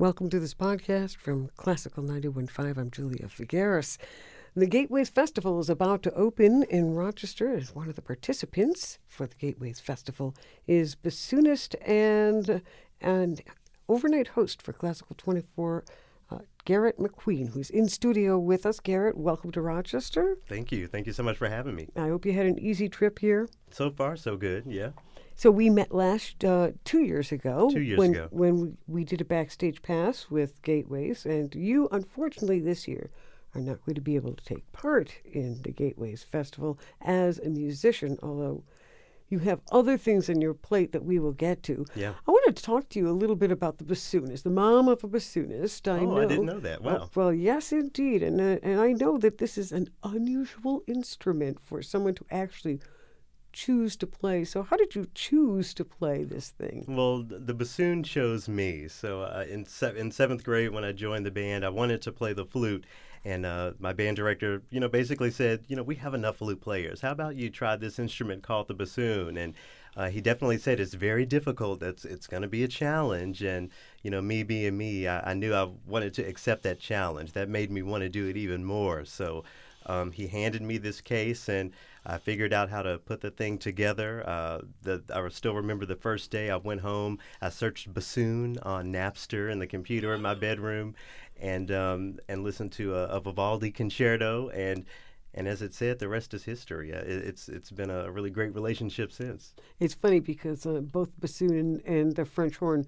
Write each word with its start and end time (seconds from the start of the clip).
Welcome 0.00 0.30
to 0.30 0.38
this 0.38 0.54
podcast 0.54 1.16
from 1.16 1.50
Classical 1.56 2.04
91.5. 2.04 2.78
I'm 2.78 2.88
Julia 2.88 3.26
Figueras. 3.26 3.98
The 4.54 4.68
Gateways 4.68 5.08
Festival 5.08 5.58
is 5.58 5.68
about 5.68 6.04
to 6.04 6.14
open 6.14 6.62
in 6.70 6.94
Rochester. 6.94 7.52
As 7.52 7.74
one 7.74 7.88
of 7.88 7.96
the 7.96 8.02
participants 8.02 9.00
for 9.08 9.26
the 9.26 9.34
Gateways 9.34 9.80
Festival 9.80 10.36
is 10.68 10.94
bassoonist 10.94 11.74
and 11.84 12.62
and 13.00 13.42
overnight 13.88 14.28
host 14.28 14.62
for 14.62 14.72
Classical 14.72 15.16
24, 15.18 15.84
uh, 16.30 16.38
Garrett 16.64 16.98
McQueen, 16.98 17.48
who's 17.48 17.68
in 17.70 17.88
studio 17.88 18.38
with 18.38 18.66
us. 18.66 18.78
Garrett, 18.78 19.16
welcome 19.16 19.50
to 19.50 19.60
Rochester. 19.60 20.36
Thank 20.48 20.70
you. 20.70 20.86
Thank 20.86 21.08
you 21.08 21.12
so 21.12 21.24
much 21.24 21.38
for 21.38 21.48
having 21.48 21.74
me. 21.74 21.88
I 21.96 22.06
hope 22.06 22.24
you 22.24 22.34
had 22.34 22.46
an 22.46 22.60
easy 22.60 22.88
trip 22.88 23.18
here. 23.18 23.48
So 23.72 23.90
far, 23.90 24.16
so 24.16 24.36
good. 24.36 24.62
Yeah. 24.68 24.90
So 25.38 25.52
we 25.52 25.70
met 25.70 25.94
last 25.94 26.44
uh, 26.44 26.72
two 26.84 27.04
years 27.04 27.30
ago. 27.30 27.70
Two 27.72 27.80
years 27.80 27.96
when, 27.96 28.10
ago. 28.10 28.26
when 28.32 28.76
we, 28.88 29.04
did 29.04 29.20
a 29.20 29.24
backstage 29.24 29.80
pass 29.82 30.26
with 30.28 30.60
Gateways, 30.62 31.24
and 31.24 31.54
you, 31.54 31.88
unfortunately, 31.92 32.58
this 32.58 32.88
year 32.88 33.08
are 33.54 33.60
not 33.60 33.78
going 33.86 33.94
to 33.94 34.00
be 34.00 34.16
able 34.16 34.34
to 34.34 34.44
take 34.44 34.70
part 34.72 35.14
in 35.24 35.62
the 35.62 35.70
Gateways 35.70 36.24
Festival 36.24 36.76
as 37.00 37.38
a 37.38 37.48
musician, 37.50 38.18
although 38.20 38.64
you 39.28 39.38
have 39.38 39.60
other 39.70 39.96
things 39.96 40.28
on 40.28 40.40
your 40.40 40.54
plate 40.54 40.90
that 40.90 41.04
we 41.04 41.20
will 41.20 41.30
get 41.30 41.62
to. 41.62 41.86
Yeah. 41.94 42.14
I 42.26 42.30
wanted 42.32 42.56
to 42.56 42.62
talk 42.64 42.88
to 42.88 42.98
you 42.98 43.08
a 43.08 43.12
little 43.12 43.36
bit 43.36 43.52
about 43.52 43.78
the 43.78 43.84
bassoonist, 43.84 44.42
the 44.42 44.50
mom 44.50 44.88
of 44.88 45.04
a 45.04 45.08
bassoonist. 45.08 45.86
I 45.86 46.00
Oh, 46.00 46.16
know. 46.16 46.18
I 46.18 46.26
didn't 46.26 46.46
know 46.46 46.58
that. 46.58 46.82
Wow. 46.82 47.10
well, 47.14 47.32
yes, 47.32 47.70
indeed, 47.70 48.24
and 48.24 48.40
uh, 48.40 48.58
and 48.64 48.80
I 48.80 48.90
know 48.90 49.18
that 49.18 49.38
this 49.38 49.56
is 49.56 49.70
an 49.70 49.88
unusual 50.02 50.82
instrument 50.88 51.60
for 51.60 51.80
someone 51.80 52.16
to 52.16 52.24
actually 52.28 52.80
choose 53.52 53.96
to 53.96 54.06
play. 54.06 54.44
So, 54.44 54.62
how 54.62 54.76
did 54.76 54.94
you 54.94 55.08
choose 55.14 55.74
to 55.74 55.84
play 55.84 56.24
this 56.24 56.50
thing? 56.50 56.84
Well, 56.88 57.22
the 57.22 57.54
bassoon 57.54 58.02
chose 58.02 58.48
me. 58.48 58.88
So 58.88 59.22
uh, 59.22 59.44
in 59.48 59.64
se- 59.64 59.98
in 59.98 60.10
seventh 60.10 60.44
grade, 60.44 60.70
when 60.70 60.84
I 60.84 60.92
joined 60.92 61.26
the 61.26 61.30
band, 61.30 61.64
I 61.64 61.68
wanted 61.68 62.02
to 62.02 62.12
play 62.12 62.32
the 62.32 62.44
flute, 62.44 62.84
and 63.24 63.44
uh, 63.44 63.72
my 63.78 63.92
band 63.92 64.16
director, 64.16 64.62
you 64.70 64.80
know, 64.80 64.88
basically 64.88 65.30
said, 65.30 65.64
you 65.68 65.76
know, 65.76 65.82
we 65.82 65.96
have 65.96 66.14
enough 66.14 66.36
flute 66.36 66.60
players. 66.60 67.00
How 67.00 67.12
about 67.12 67.36
you 67.36 67.50
try 67.50 67.76
this 67.76 67.98
instrument 67.98 68.42
called 68.42 68.68
the 68.68 68.74
bassoon? 68.74 69.36
And 69.36 69.54
uh, 69.96 70.08
he 70.08 70.20
definitely 70.20 70.58
said 70.58 70.78
it's 70.78 70.94
very 70.94 71.26
difficult. 71.26 71.82
It's 71.82 72.04
it's 72.04 72.26
going 72.26 72.42
to 72.42 72.48
be 72.48 72.62
a 72.64 72.68
challenge, 72.68 73.42
and 73.42 73.70
you 74.02 74.10
know, 74.10 74.22
me 74.22 74.42
being 74.42 74.76
me, 74.76 75.08
I, 75.08 75.30
I 75.30 75.34
knew 75.34 75.54
I 75.54 75.68
wanted 75.86 76.14
to 76.14 76.22
accept 76.22 76.62
that 76.62 76.78
challenge. 76.78 77.32
That 77.32 77.48
made 77.48 77.70
me 77.70 77.82
want 77.82 78.02
to 78.02 78.08
do 78.08 78.28
it 78.28 78.36
even 78.36 78.64
more. 78.64 79.04
So. 79.04 79.44
Um, 79.86 80.12
he 80.12 80.26
handed 80.26 80.62
me 80.62 80.78
this 80.78 81.00
case, 81.00 81.48
and 81.48 81.72
I 82.04 82.18
figured 82.18 82.52
out 82.52 82.70
how 82.70 82.82
to 82.82 82.98
put 82.98 83.20
the 83.20 83.30
thing 83.30 83.58
together. 83.58 84.22
Uh, 84.26 84.60
the, 84.82 85.02
I 85.14 85.26
still 85.28 85.54
remember 85.54 85.86
the 85.86 85.96
first 85.96 86.30
day 86.30 86.50
I 86.50 86.56
went 86.56 86.80
home. 86.80 87.18
I 87.40 87.50
searched 87.50 87.92
bassoon 87.92 88.58
on 88.62 88.92
Napster 88.92 89.50
in 89.50 89.58
the 89.58 89.66
computer 89.66 90.14
in 90.14 90.22
my 90.22 90.34
bedroom, 90.34 90.94
and 91.40 91.70
um, 91.70 92.18
and 92.28 92.44
listened 92.44 92.72
to 92.72 92.94
a, 92.94 93.04
a 93.04 93.20
Vivaldi 93.20 93.70
concerto. 93.70 94.48
And 94.50 94.84
and 95.34 95.46
as 95.46 95.62
it 95.62 95.74
said, 95.74 95.98
the 95.98 96.08
rest 96.08 96.34
is 96.34 96.42
history. 96.44 96.92
Uh, 96.92 96.98
it, 96.98 97.06
it's 97.06 97.48
it's 97.48 97.70
been 97.70 97.90
a 97.90 98.10
really 98.10 98.30
great 98.30 98.54
relationship 98.54 99.12
since. 99.12 99.54
It's 99.78 99.94
funny 99.94 100.20
because 100.20 100.66
uh, 100.66 100.80
both 100.80 101.10
bassoon 101.20 101.56
and, 101.56 101.80
and 101.84 102.16
the 102.16 102.24
French 102.24 102.56
horn 102.56 102.86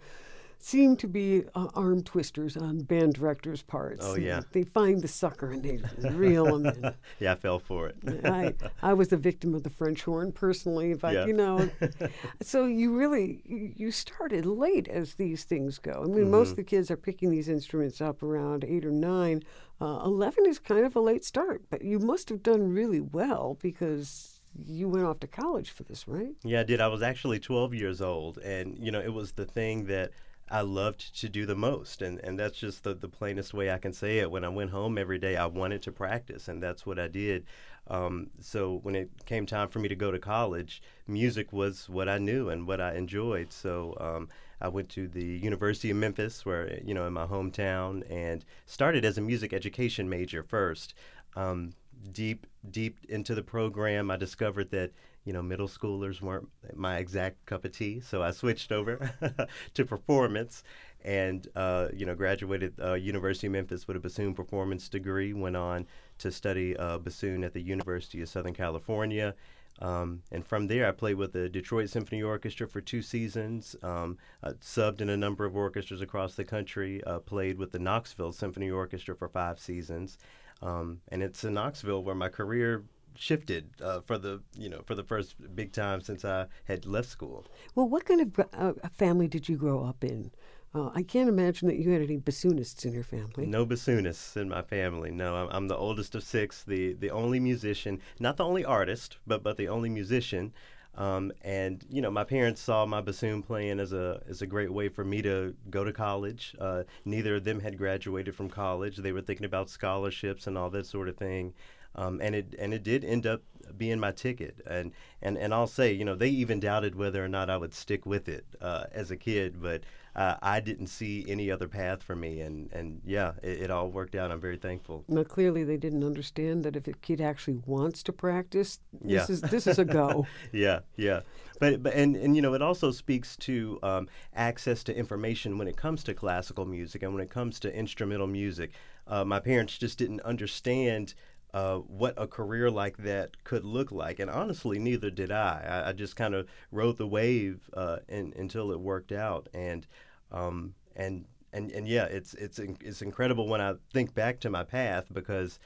seem 0.63 0.95
to 0.97 1.09
be 1.09 1.45
uh, 1.55 1.69
arm 1.75 2.03
twisters 2.03 2.57
on 2.57 2.81
band 2.83 3.15
directors' 3.15 3.63
parts. 3.63 4.05
Oh, 4.05 4.15
yeah. 4.15 4.43
They 4.53 4.63
find 4.65 5.01
the 5.01 5.09
sucker 5.09 5.51
and 5.53 5.63
they 5.63 5.81
reel 6.11 6.45
them 6.59 6.67
in. 6.67 6.95
Yeah, 7.19 7.33
I 7.33 7.35
fell 7.37 7.59
for 7.59 7.89
it. 7.89 7.97
I, 8.25 8.55
I 8.83 8.93
was 8.93 9.09
the 9.09 9.17
victim 9.17 9.55
of 9.55 9.63
the 9.63 9.71
French 9.71 10.03
horn 10.05 10.33
personally, 10.33 10.95
but 10.95 11.15
Yeah. 11.15 11.27
you 11.27 11.33
know, 11.33 11.69
so 12.43 12.67
you 12.67 12.97
really 12.97 13.43
you 13.77 13.91
started 13.91 14.45
late 14.47 14.89
as 14.89 15.15
these 15.15 15.45
things 15.45 15.79
go. 15.79 16.03
I 16.05 16.07
mean, 16.07 16.31
most 16.31 16.49
of 16.49 16.53
Mm-hmm. 16.53 16.57
the 16.57 16.65
kids 16.65 16.91
are 16.91 16.97
picking 16.97 17.31
these 17.31 17.49
instruments 17.49 18.01
up 18.01 18.23
around 18.23 18.65
eight 18.65 18.85
or 18.85 18.91
nine. 18.91 19.43
Uh, 19.81 20.01
Eleven 20.05 20.45
is 20.47 20.59
kind 20.59 20.85
of 20.85 20.95
a 20.95 21.01
late 21.01 21.25
start, 21.25 21.63
but 21.71 21.83
you 21.83 21.99
must 21.99 22.29
have 22.29 22.43
done 22.43 22.71
really 22.73 23.01
well 23.01 23.57
because 23.63 24.41
you 24.67 24.89
went 24.89 25.07
off 25.07 25.21
to 25.21 25.27
college 25.27 25.71
for 25.71 25.85
this, 25.85 26.07
right? 26.09 26.35
Yeah, 26.45 26.61
I 26.61 26.65
did. 26.65 26.81
I 26.81 26.89
was 26.89 27.03
actually 27.03 27.39
12 27.39 27.73
years 27.75 28.01
old, 28.03 28.39
and 28.39 28.77
you 28.79 28.91
know, 28.91 29.01
it 29.01 29.13
was 29.13 29.33
the 29.33 29.45
thing 29.47 29.87
that 29.87 30.11
I 30.51 30.63
loved 30.63 31.19
to 31.21 31.29
do 31.29 31.47
the 31.47 31.55
most, 31.55 32.03
and 32.03 32.19
and 32.25 32.39
that's 32.39 32.59
just 32.59 32.83
the 32.85 32.95
the 32.95 33.09
plainest 33.09 33.55
way 33.55 33.71
I 33.71 33.79
can 33.79 33.93
say 33.93 34.19
it. 34.19 34.31
When 34.31 34.45
I 34.45 34.49
went 34.49 34.71
home 34.71 34.99
every 34.99 35.19
day, 35.19 35.37
I 35.37 35.47
wanted 35.47 35.83
to 35.83 35.93
practice, 35.93 36.49
and 36.49 36.63
that's 36.63 36.85
what 36.85 36.99
I 36.99 37.09
did. 37.09 37.47
Um, 37.87 38.31
so 38.41 38.81
when 38.83 38.95
it 38.95 39.11
came 39.27 39.47
time 39.47 39.69
for 39.69 39.79
me 39.79 39.89
to 39.89 39.95
go 39.95 40.11
to 40.11 40.19
college, 40.19 40.83
music 41.07 41.53
was 41.53 41.89
what 41.89 42.09
I 42.09 42.19
knew 42.19 42.49
and 42.49 42.67
what 42.67 42.81
I 42.81 42.95
enjoyed. 42.95 43.53
So 43.53 43.97
um, 44.01 44.29
I 44.61 44.69
went 44.69 44.89
to 44.91 45.09
the 45.09 45.25
University 45.25 45.91
of 45.91 45.97
Memphis, 45.97 46.45
where 46.45 46.81
you 46.85 46.95
know, 46.95 47.07
in 47.07 47.13
my 47.13 47.27
hometown, 47.27 48.03
and 48.11 48.45
started 48.67 49.05
as 49.05 49.19
a 49.19 49.23
music 49.23 49.53
education 49.53 50.09
major 50.09 50.43
first. 50.43 50.95
Um, 51.37 51.75
deep 52.13 52.47
deep 52.71 52.99
into 53.09 53.35
the 53.35 53.43
program, 53.43 54.11
I 54.11 54.17
discovered 54.17 54.71
that 54.71 54.91
you 55.31 55.35
know 55.35 55.43
middle 55.43 55.69
schoolers 55.69 56.21
weren't 56.21 56.49
my 56.75 56.97
exact 56.97 57.47
cup 57.47 57.65
of 57.65 57.71
tea, 57.71 58.01
so 58.01 58.21
I 58.21 58.33
switched 58.33 58.73
over 58.73 59.13
to 59.75 59.85
performance, 59.85 60.65
and 61.05 61.47
uh, 61.55 61.87
you 61.95 62.05
know 62.05 62.17
graduated 62.17 62.75
uh, 62.83 62.95
University 62.95 63.47
of 63.47 63.53
Memphis 63.53 63.87
with 63.87 63.97
a 63.97 64.01
bassoon 64.01 64.35
performance 64.35 64.89
degree. 64.89 65.33
Went 65.33 65.55
on 65.55 65.87
to 66.19 66.33
study 66.33 66.77
uh, 66.77 66.99
bassoon 66.99 67.45
at 67.45 67.55
the 67.55 67.61
University 67.61 68.21
of 68.23 68.29
Southern 68.29 68.55
California. 68.55 69.37
Um, 69.79 70.21
and 70.33 70.45
from 70.45 70.67
there, 70.67 70.89
I 70.89 70.91
played 70.91 71.15
with 71.15 71.33
the 71.33 71.49
Detroit 71.49 71.91
Symphony 71.91 72.25
Orchestra 72.25 72.67
for 72.67 72.81
two 72.81 73.01
seasons, 73.01 73.77
um, 73.85 74.19
subbed 74.61 75.01
in 75.01 75.11
a 75.11 75.17
number 75.17 75.45
of 75.45 75.55
orchestras 75.55 76.01
across 76.01 76.35
the 76.35 76.45
country, 76.45 77.05
uh, 77.05 77.21
played 77.21 77.57
with 77.57 77.71
the 77.71 77.79
Knoxville 77.79 78.33
Symphony 78.33 78.69
Orchestra 78.69 79.15
for 79.15 79.29
five 79.29 79.61
seasons. 79.61 80.19
Um, 80.61 81.01
and 81.09 81.23
it's 81.23 81.45
in 81.45 81.55
Knoxville 81.55 82.03
where 82.03 82.17
my 82.17 82.29
career 82.29 82.83
shifted 83.15 83.71
uh, 83.83 84.01
for 84.01 84.19
the 84.19 84.43
you 84.55 84.69
know 84.69 84.83
for 84.87 84.95
the 84.95 85.05
first 85.05 85.35
big 85.55 85.73
time 85.73 86.01
since 86.01 86.25
I 86.25 86.47
had 86.65 86.87
left 86.87 87.09
school. 87.09 87.47
Well, 87.75 87.89
what 87.89 88.05
kind 88.05 88.21
of 88.21 88.47
uh, 88.53 88.73
family 88.93 89.29
did 89.29 89.49
you 89.49 89.57
grow 89.57 89.85
up 89.85 90.05
in? 90.05 90.31
Uh, 90.73 90.91
I 90.95 91.03
can't 91.03 91.29
imagine 91.29 91.67
that 91.67 91.79
you 91.79 91.91
had 91.91 92.03
any 92.03 92.19
bassoonists 92.19 92.85
in 92.85 92.93
your 92.93 93.03
family. 93.03 93.45
No 93.45 93.67
bassoonists 93.67 94.37
in 94.37 94.49
my 94.49 94.63
family. 94.63 95.11
No, 95.11 95.35
I'm, 95.35 95.49
I'm 95.51 95.69
the 95.69 95.77
oldest 95.77 96.15
of 96.15 96.23
six, 96.23 96.63
the 96.63 96.93
the 96.95 97.11
only 97.11 97.41
musician, 97.41 98.01
not 98.21 98.37
the 98.37 98.45
only 98.45 98.65
artist, 98.65 99.19
but 99.27 99.43
but 99.43 99.57
the 99.57 99.69
only 99.69 99.89
musician. 99.89 100.53
Um, 100.97 101.33
and 101.43 101.85
you 101.89 102.03
know, 102.03 102.11
my 102.11 102.25
parents 102.25 102.61
saw 102.61 102.85
my 102.87 103.01
bassoon 103.01 103.43
playing 103.43 103.81
as 103.81 103.93
a 103.93 104.23
as 104.29 104.43
a 104.43 104.47
great 104.47 104.73
way 104.73 104.89
for 104.89 105.05
me 105.05 105.23
to 105.23 105.55
go 105.71 105.83
to 105.83 105.93
college. 105.93 106.55
Uh, 106.61 106.85
neither 107.05 107.37
of 107.37 107.45
them 107.45 107.61
had 107.61 107.77
graduated 107.77 108.35
from 108.35 108.49
college. 108.49 108.97
They 108.97 109.13
were 109.13 109.23
thinking 109.23 109.47
about 109.47 109.71
scholarships 109.71 110.47
and 110.47 110.57
all 110.57 110.71
that 110.71 110.87
sort 110.87 111.09
of 111.09 111.17
thing. 111.17 111.55
Um, 111.95 112.21
and 112.21 112.35
it 112.35 112.55
and 112.59 112.73
it 112.73 112.83
did 112.83 113.05
end 113.05 113.27
up 113.27 113.43
being 113.77 114.01
my 114.01 114.13
ticket. 114.13 114.61
And, 114.67 114.93
and 115.23 115.37
and 115.39 115.53
I'll 115.55 115.67
say, 115.67 115.93
you 115.93 116.05
know, 116.05 116.15
they 116.15 116.29
even 116.29 116.61
doubted 116.61 116.95
whether 116.95 117.25
or 117.25 117.29
not 117.29 117.51
I 117.51 117.57
would 117.57 117.75
stick 117.75 118.07
with 118.07 118.29
it 118.29 118.45
uh, 118.61 118.85
as 118.93 119.11
a 119.11 119.17
kid, 119.17 119.61
but 119.63 119.83
uh, 120.17 120.37
I 120.43 120.59
didn't 120.61 120.89
see 120.89 121.25
any 121.29 121.51
other 121.51 121.69
path 121.69 122.03
for 122.03 122.17
me. 122.17 122.41
And 122.41 122.73
and 122.73 123.01
yeah, 123.05 123.33
it, 123.43 123.63
it 123.63 123.71
all 123.71 123.89
worked 123.91 124.15
out. 124.15 124.31
I'm 124.31 124.41
very 124.41 124.57
thankful. 124.57 125.05
Now, 125.09 125.25
clearly, 125.25 125.63
they 125.65 125.77
didn't 125.77 126.05
understand 126.05 126.65
that 126.65 126.77
if 126.77 126.87
a 126.89 126.93
kid 126.93 127.21
actually 127.21 127.59
wants 127.67 128.03
to 128.05 128.13
practice, 128.13 128.81
this 128.93 129.29
Yeah. 129.29 129.35
is 129.35 129.41
this 129.43 129.67
is 129.67 129.79
a 129.79 129.85
go. 129.85 130.27
yeah, 130.53 130.81
yeah. 130.97 131.21
But 131.59 131.83
but 131.83 131.95
and, 131.95 132.17
and 132.17 132.35
you 132.35 132.43
know 132.43 132.55
it 132.55 132.63
also 132.63 132.91
speaks 132.91 133.37
to 133.39 133.79
um, 133.83 134.09
access 134.35 134.83
to 134.85 134.97
information 134.97 135.59
when 135.59 135.69
it 135.69 135.77
comes 135.77 136.03
to 136.05 136.15
classical 136.15 136.65
music 136.65 137.03
and 137.03 137.15
when 137.15 137.23
it 137.23 137.31
comes 137.31 137.61
to 137.61 137.75
instrumental 137.75 138.27
music. 138.27 138.71
Uh, 139.07 139.25
my 139.25 139.41
parents 139.41 139.77
just 139.79 139.99
didn't 139.99 140.21
understand. 140.23 141.15
Uh, 141.53 141.79
what 141.79 142.15
a 142.17 142.27
career 142.27 142.71
like 142.71 142.97
that 142.99 143.43
could 143.45 143.65
look 143.65 143.91
like, 143.91 144.21
and 144.21 144.31
honestly, 144.31 144.79
neither 144.79 145.11
did 145.11 145.33
I. 145.33 145.83
I, 145.85 145.89
I 145.89 145.93
just 145.93 146.15
kind 146.17 146.35
of 146.35 146.49
rode 146.71 146.97
the 146.97 147.07
wave 147.07 147.69
uh, 147.75 147.99
in, 148.09 148.33
until 148.37 148.71
it 148.71 148.79
worked 148.81 149.13
out, 149.13 149.49
and 149.53 149.87
um, 150.31 150.75
and 150.95 151.25
and 151.53 151.71
and 151.73 151.89
yeah, 151.89 152.05
it's 152.05 152.35
it's 152.35 152.59
it's 152.59 153.03
incredible 153.03 153.49
when 153.49 153.61
I 153.61 153.75
think 153.93 154.15
back 154.15 154.39
to 154.41 154.51
my 154.51 154.63
path 154.63 155.07
because 155.13 155.59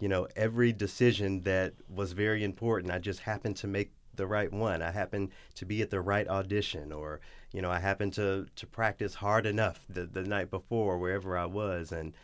you 0.00 0.08
know, 0.08 0.26
every 0.34 0.72
decision 0.72 1.42
that 1.42 1.74
was 1.88 2.12
very 2.12 2.42
important, 2.42 2.92
I 2.92 2.98
just 2.98 3.20
happened 3.20 3.56
to 3.58 3.68
make 3.68 3.92
the 4.14 4.26
right 4.26 4.52
one. 4.52 4.82
I 4.82 4.90
happened 4.90 5.30
to 5.54 5.64
be 5.64 5.80
at 5.80 5.90
the 5.90 6.00
right 6.00 6.26
audition, 6.28 6.92
or 6.92 7.20
you 7.52 7.62
know, 7.62 7.70
I 7.70 7.78
happened 7.78 8.12
to 8.14 8.46
to 8.56 8.66
practice 8.66 9.14
hard 9.14 9.46
enough 9.46 9.84
the 9.88 10.04
the 10.06 10.24
night 10.24 10.50
before 10.50 10.98
wherever 10.98 11.38
I 11.38 11.46
was, 11.46 11.92
and 11.92 12.14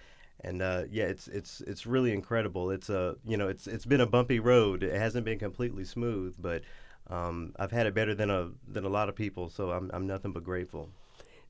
and 0.40 0.62
uh, 0.62 0.85
yeah, 0.90 1.05
it's 1.05 1.29
it's 1.29 1.61
it's 1.62 1.87
really 1.87 2.12
incredible. 2.12 2.70
It's 2.70 2.88
a 2.90 3.17
you 3.25 3.37
know, 3.37 3.49
it's 3.49 3.67
it's 3.67 3.87
been 3.87 4.00
a 4.00 4.06
bumpy 4.06 4.40
road. 4.40 4.82
It 4.82 4.99
hasn't 4.99 5.25
been 5.25 5.38
completely 5.38 5.85
smooth, 5.85 6.37
but 6.38 6.62
um, 7.08 7.55
I've 7.58 7.73
had 7.73 7.87
it 7.87 7.94
better 7.94 8.14
than 8.14 8.31
a 8.31 8.50
than 8.67 8.85
a 8.85 8.88
lot 8.88 9.08
of 9.08 9.17
people. 9.17 9.49
So 9.49 9.70
I'm 9.70 9.90
I'm 9.93 10.06
nothing 10.06 10.32
but 10.32 10.44
grateful. 10.44 10.90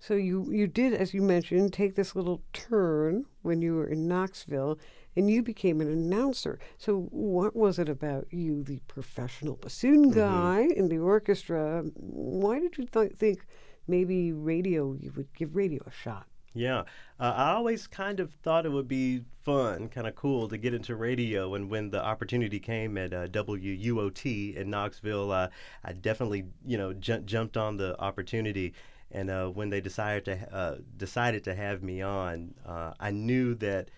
So 0.00 0.14
you 0.14 0.50
you 0.50 0.66
did, 0.66 0.94
as 0.94 1.12
you 1.12 1.22
mentioned, 1.22 1.72
take 1.72 1.96
this 1.96 2.14
little 2.14 2.42
turn 2.52 3.26
when 3.42 3.60
you 3.60 3.74
were 3.74 3.86
in 3.86 4.06
Knoxville, 4.06 4.78
and 5.16 5.30
you 5.30 5.42
became 5.42 5.80
an 5.80 5.88
announcer. 5.88 6.58
So 6.78 7.08
what 7.10 7.56
was 7.56 7.78
it 7.78 7.88
about 7.88 8.28
you, 8.30 8.62
the 8.62 8.80
professional 8.86 9.56
bassoon 9.56 10.10
guy 10.10 10.68
in 10.74 10.88
the 10.88 10.98
orchestra? 10.98 11.82
Why 11.94 12.60
did 12.60 12.78
you 12.78 12.86
th- 12.86 13.12
think 13.12 13.44
maybe 13.86 14.32
radio? 14.32 14.94
You 14.94 15.12
would 15.16 15.34
give 15.34 15.56
radio 15.56 15.82
a 15.86 15.90
shot? 15.90 16.26
Yeah, 16.54 16.80
uh, 17.20 17.34
I 17.36 17.50
always 17.52 17.86
kind 17.86 18.20
of 18.20 18.32
thought 18.32 18.66
it 18.66 18.70
would 18.70 18.88
be 18.88 19.22
fun, 19.42 19.88
kind 19.88 20.06
of 20.06 20.14
cool 20.14 20.48
to 20.48 20.56
get 20.58 20.74
into 20.74 20.96
radio. 20.96 21.54
And 21.54 21.70
when 21.70 21.90
the 21.90 22.02
opportunity 22.04 22.58
came 22.58 22.98
at 22.98 23.12
uh, 23.12 23.28
WUOT 23.28 24.56
in 24.56 24.70
Knoxville, 24.70 25.30
uh, 25.30 25.48
I 25.84 25.92
definitely, 25.92 26.44
you 26.66 26.76
know, 26.78 26.92
ju- 26.94 27.20
jumped 27.20 27.56
on 27.56 27.76
the 27.76 27.98
opportunity. 28.00 28.74
And 29.10 29.30
uh, 29.30 29.48
when 29.48 29.70
they 29.70 29.80
decided 29.80 30.24
to 30.26 30.54
uh, 30.54 30.76
decided 30.96 31.44
to 31.44 31.54
have 31.54 31.82
me 31.82 32.02
on, 32.02 32.54
uh, 32.66 32.92
I 32.98 33.10
knew 33.10 33.54
that 33.56 33.90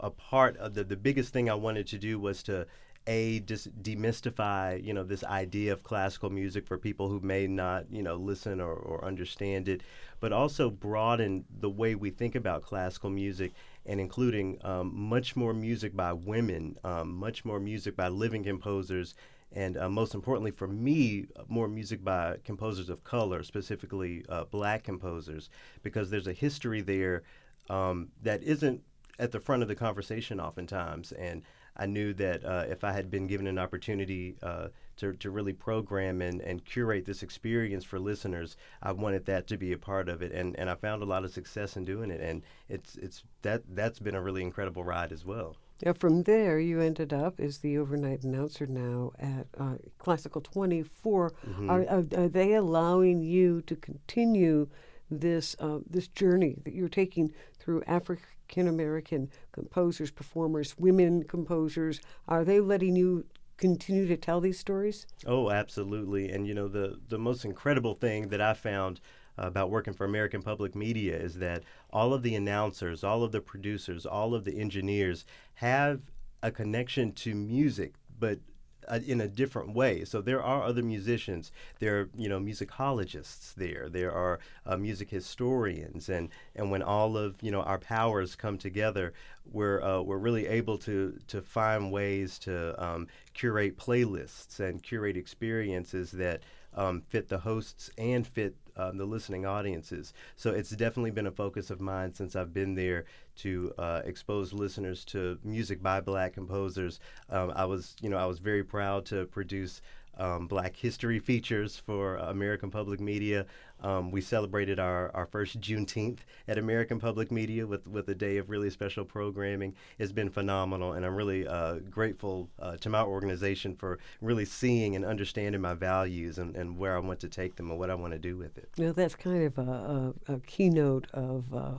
a 0.00 0.10
part 0.10 0.56
of 0.58 0.74
the 0.74 0.84
the 0.84 0.96
biggest 0.96 1.32
thing 1.32 1.50
I 1.50 1.54
wanted 1.54 1.86
to 1.88 1.98
do 1.98 2.18
was 2.18 2.42
to 2.44 2.66
a 3.06 3.40
just 3.40 3.82
demystify 3.82 4.82
you 4.82 4.92
know 4.92 5.04
this 5.04 5.22
idea 5.24 5.72
of 5.72 5.82
classical 5.82 6.30
music 6.30 6.66
for 6.66 6.76
people 6.76 7.08
who 7.08 7.20
may 7.20 7.46
not 7.46 7.84
you 7.90 8.02
know 8.02 8.16
listen 8.16 8.60
or, 8.60 8.74
or 8.74 9.04
understand 9.04 9.68
it 9.68 9.82
but 10.18 10.32
also 10.32 10.70
broaden 10.70 11.44
the 11.60 11.70
way 11.70 11.94
we 11.94 12.10
think 12.10 12.34
about 12.34 12.62
classical 12.62 13.10
music 13.10 13.52
and 13.84 14.00
including 14.00 14.58
um, 14.64 14.90
much 14.94 15.36
more 15.36 15.54
music 15.54 15.94
by 15.94 16.12
women 16.12 16.76
um, 16.84 17.14
much 17.14 17.44
more 17.44 17.60
music 17.60 17.96
by 17.96 18.08
living 18.08 18.42
composers 18.42 19.14
and 19.52 19.76
uh, 19.76 19.88
most 19.88 20.14
importantly 20.14 20.50
for 20.50 20.66
me 20.66 21.26
more 21.48 21.68
music 21.68 22.02
by 22.02 22.36
composers 22.44 22.88
of 22.88 23.04
color 23.04 23.42
specifically 23.42 24.24
uh, 24.28 24.44
black 24.44 24.82
composers 24.82 25.48
because 25.82 26.10
there's 26.10 26.26
a 26.26 26.32
history 26.32 26.80
there 26.80 27.22
um, 27.70 28.08
that 28.22 28.42
isn't 28.42 28.82
at 29.18 29.32
the 29.32 29.40
front 29.40 29.62
of 29.62 29.68
the 29.68 29.74
conversation 29.74 30.40
oftentimes 30.40 31.12
and 31.12 31.42
I 31.76 31.86
knew 31.86 32.12
that 32.14 32.44
uh, 32.44 32.64
if 32.68 32.84
I 32.84 32.92
had 32.92 33.10
been 33.10 33.26
given 33.26 33.46
an 33.46 33.58
opportunity 33.58 34.36
uh, 34.42 34.68
to, 34.96 35.12
to 35.14 35.30
really 35.30 35.52
program 35.52 36.22
and, 36.22 36.40
and 36.40 36.64
curate 36.64 37.04
this 37.04 37.22
experience 37.22 37.84
for 37.84 37.98
listeners, 37.98 38.56
I 38.82 38.92
wanted 38.92 39.26
that 39.26 39.46
to 39.48 39.56
be 39.56 39.72
a 39.72 39.78
part 39.78 40.08
of 40.08 40.22
it, 40.22 40.32
and, 40.32 40.58
and 40.58 40.70
I 40.70 40.74
found 40.74 41.02
a 41.02 41.06
lot 41.06 41.24
of 41.24 41.30
success 41.30 41.76
in 41.76 41.84
doing 41.84 42.10
it, 42.10 42.20
and 42.20 42.42
it's 42.68 42.96
it's 42.96 43.24
that 43.42 43.62
that's 43.74 43.98
been 43.98 44.14
a 44.14 44.22
really 44.22 44.42
incredible 44.42 44.84
ride 44.84 45.12
as 45.12 45.24
well. 45.24 45.56
Now, 45.84 45.92
from 45.92 46.22
there, 46.22 46.58
you 46.58 46.80
ended 46.80 47.12
up 47.12 47.38
as 47.38 47.58
the 47.58 47.76
overnight 47.76 48.22
announcer 48.22 48.66
now 48.66 49.12
at 49.18 49.46
uh, 49.58 49.74
Classical 49.98 50.40
24. 50.40 51.30
Mm-hmm. 51.30 51.70
Are, 51.70 51.82
are, 51.82 52.04
are, 52.16 52.28
they 52.28 52.54
allowing 52.54 53.20
you 53.20 53.60
to 53.62 53.76
continue 53.76 54.68
this 55.10 55.54
uh, 55.60 55.80
this 55.88 56.08
journey 56.08 56.56
that 56.64 56.72
you're 56.72 56.88
taking 56.88 57.32
through 57.58 57.82
Africa? 57.86 58.22
African 58.46 58.68
American 58.68 59.28
composers, 59.50 60.12
performers, 60.12 60.78
women 60.78 61.24
composers? 61.24 62.00
Are 62.28 62.44
they 62.44 62.60
letting 62.60 62.94
you 62.94 63.26
continue 63.56 64.06
to 64.06 64.16
tell 64.16 64.40
these 64.40 64.58
stories? 64.58 65.04
Oh, 65.26 65.50
absolutely. 65.50 66.30
And 66.30 66.46
you 66.46 66.54
know, 66.54 66.68
the 66.68 67.00
the 67.08 67.18
most 67.18 67.44
incredible 67.44 67.94
thing 67.94 68.28
that 68.28 68.40
I 68.40 68.54
found 68.54 69.00
about 69.36 69.70
working 69.70 69.94
for 69.94 70.04
American 70.04 70.42
Public 70.42 70.76
Media 70.76 71.16
is 71.16 71.34
that 71.34 71.64
all 71.90 72.14
of 72.14 72.22
the 72.22 72.36
announcers, 72.36 73.02
all 73.02 73.24
of 73.24 73.32
the 73.32 73.40
producers, 73.40 74.06
all 74.06 74.32
of 74.32 74.44
the 74.44 74.60
engineers 74.60 75.24
have 75.54 76.02
a 76.44 76.52
connection 76.52 77.12
to 77.14 77.34
music, 77.34 77.94
but 78.20 78.38
uh, 78.88 79.00
in 79.06 79.20
a 79.20 79.28
different 79.28 79.74
way. 79.74 80.04
So 80.04 80.20
there 80.20 80.42
are 80.42 80.62
other 80.62 80.82
musicians. 80.82 81.52
There 81.78 82.00
are 82.00 82.08
you 82.16 82.28
know 82.28 82.40
musicologists 82.40 83.54
there. 83.54 83.88
There 83.88 84.12
are 84.12 84.38
uh, 84.64 84.76
music 84.76 85.10
historians, 85.10 86.08
and 86.08 86.28
and 86.54 86.70
when 86.70 86.82
all 86.82 87.16
of 87.16 87.36
you 87.42 87.50
know 87.50 87.62
our 87.62 87.78
powers 87.78 88.34
come 88.36 88.58
together, 88.58 89.12
we're 89.52 89.82
uh, 89.82 90.00
we're 90.02 90.18
really 90.18 90.46
able 90.46 90.78
to 90.78 91.18
to 91.28 91.42
find 91.42 91.92
ways 91.92 92.38
to 92.40 92.74
um, 92.82 93.06
curate 93.34 93.76
playlists 93.78 94.60
and 94.60 94.82
curate 94.82 95.16
experiences 95.16 96.10
that 96.12 96.42
um, 96.76 97.02
fit 97.08 97.28
the 97.28 97.38
hosts 97.38 97.90
and 97.98 98.26
fit 98.26 98.54
um, 98.76 98.98
the 98.98 99.04
listening 99.04 99.46
audiences. 99.46 100.12
So 100.36 100.50
it's 100.50 100.70
definitely 100.70 101.10
been 101.10 101.26
a 101.26 101.30
focus 101.30 101.70
of 101.70 101.80
mine 101.80 102.14
since 102.14 102.36
I've 102.36 102.52
been 102.52 102.74
there 102.74 103.06
to 103.36 103.72
uh, 103.78 104.02
expose 104.04 104.52
listeners 104.52 105.04
to 105.06 105.38
music 105.42 105.82
by 105.82 106.00
black 106.00 106.34
composers. 106.34 107.00
Um, 107.30 107.52
I 107.56 107.64
was, 107.64 107.96
you 108.00 108.10
know, 108.10 108.18
I 108.18 108.26
was 108.26 108.38
very 108.38 108.64
proud 108.64 109.06
to 109.06 109.26
produce 109.26 109.80
um, 110.18 110.46
Black 110.46 110.76
History 110.76 111.18
features 111.18 111.76
for 111.76 112.16
American 112.16 112.70
Public 112.70 113.00
Media. 113.00 113.46
Um, 113.82 114.10
we 114.10 114.20
celebrated 114.20 114.78
our, 114.78 115.14
our 115.14 115.26
first 115.26 115.60
Juneteenth 115.60 116.18
at 116.48 116.56
American 116.56 116.98
Public 116.98 117.30
Media 117.30 117.66
with, 117.66 117.86
with 117.86 118.08
a 118.08 118.14
day 118.14 118.38
of 118.38 118.48
really 118.48 118.70
special 118.70 119.04
programming. 119.04 119.74
It's 119.98 120.12
been 120.12 120.30
phenomenal, 120.30 120.94
and 120.94 121.04
I'm 121.04 121.14
really 121.14 121.46
uh, 121.46 121.76
grateful 121.90 122.48
uh, 122.58 122.76
to 122.78 122.88
my 122.88 123.02
organization 123.02 123.76
for 123.76 123.98
really 124.22 124.46
seeing 124.46 124.96
and 124.96 125.04
understanding 125.04 125.60
my 125.60 125.74
values 125.74 126.38
and, 126.38 126.56
and 126.56 126.78
where 126.78 126.96
I 126.96 127.00
want 127.00 127.20
to 127.20 127.28
take 127.28 127.56
them 127.56 127.70
and 127.70 127.78
what 127.78 127.90
I 127.90 127.94
want 127.94 128.12
to 128.14 128.18
do 128.18 128.36
with 128.36 128.56
it. 128.56 128.70
Know, 128.78 128.92
that's 128.92 129.14
kind 129.14 129.44
of 129.44 129.58
a, 129.58 130.14
a, 130.28 130.34
a 130.34 130.40
keynote 130.40 131.06
of 131.12 131.54
uh, 131.54 131.78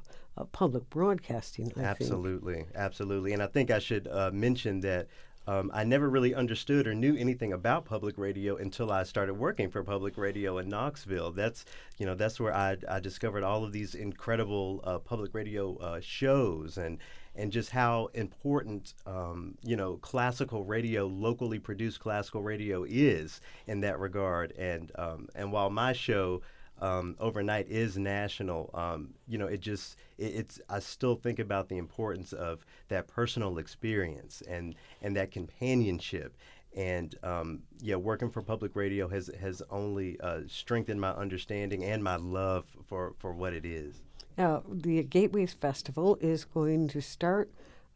public 0.51 0.89
broadcasting. 0.89 1.71
I 1.77 1.81
absolutely, 1.81 2.55
think. 2.55 2.67
absolutely, 2.75 3.33
and 3.33 3.41
I 3.41 3.47
think 3.47 3.71
I 3.71 3.79
should 3.79 4.07
uh, 4.07 4.31
mention 4.31 4.81
that 4.81 5.07
um, 5.47 5.71
I 5.73 5.85
never 5.85 6.09
really 6.09 6.35
understood 6.35 6.87
or 6.87 6.93
knew 6.93 7.15
anything 7.15 7.53
about 7.53 7.85
public 7.85 8.17
radio 8.17 8.57
until 8.57 8.91
I 8.91 9.03
started 9.03 9.35
working 9.35 9.69
for 9.69 9.81
public 9.81 10.17
radio 10.17 10.57
in 10.57 10.67
Knoxville. 10.67 11.31
That's 11.31 11.63
you 11.97 12.05
know 12.05 12.15
that's 12.15 12.39
where 12.39 12.53
I, 12.53 12.75
I 12.89 12.99
discovered 12.99 13.43
all 13.43 13.63
of 13.63 13.71
these 13.71 13.95
incredible 13.95 14.81
uh, 14.83 14.99
public 14.99 15.33
radio 15.33 15.77
uh, 15.77 15.99
shows 16.01 16.77
and 16.77 16.97
and 17.35 17.51
just 17.51 17.69
how 17.69 18.09
important 18.13 18.93
um, 19.05 19.57
you 19.63 19.77
know 19.77 19.95
classical 19.97 20.65
radio, 20.65 21.07
locally 21.07 21.59
produced 21.59 22.01
classical 22.01 22.43
radio 22.43 22.83
is 22.83 23.39
in 23.67 23.79
that 23.81 23.99
regard. 23.99 24.51
And 24.57 24.91
um, 24.95 25.29
and 25.33 25.53
while 25.53 25.69
my 25.69 25.93
show 25.93 26.41
um, 26.81 27.15
overnight 27.19 27.67
is 27.69 27.97
national. 27.97 28.69
Um, 28.73 29.13
you 29.27 29.37
know, 29.37 29.47
it 29.47 29.59
just 29.59 29.97
it, 30.17 30.35
it's. 30.35 30.59
I 30.69 30.79
still 30.79 31.15
think 31.15 31.39
about 31.39 31.69
the 31.69 31.77
importance 31.77 32.33
of 32.33 32.65
that 32.89 33.07
personal 33.07 33.57
experience 33.57 34.41
and 34.47 34.75
and 35.01 35.15
that 35.15 35.31
companionship. 35.31 36.37
And 36.75 37.15
um, 37.23 37.63
yeah, 37.79 37.95
working 37.95 38.29
for 38.29 38.41
public 38.41 38.75
radio 38.75 39.07
has 39.07 39.31
has 39.39 39.61
only 39.71 40.19
uh, 40.19 40.41
strengthened 40.47 41.01
my 41.01 41.11
understanding 41.11 41.83
and 41.83 42.03
my 42.03 42.17
love 42.17 42.65
for 42.85 43.13
for 43.17 43.33
what 43.33 43.53
it 43.53 43.65
is. 43.65 44.03
Now, 44.37 44.61
the 44.71 45.01
Gateways 45.03 45.53
Festival 45.53 46.17
is 46.21 46.45
going 46.45 46.89
to 46.89 47.01
start 47.01 47.49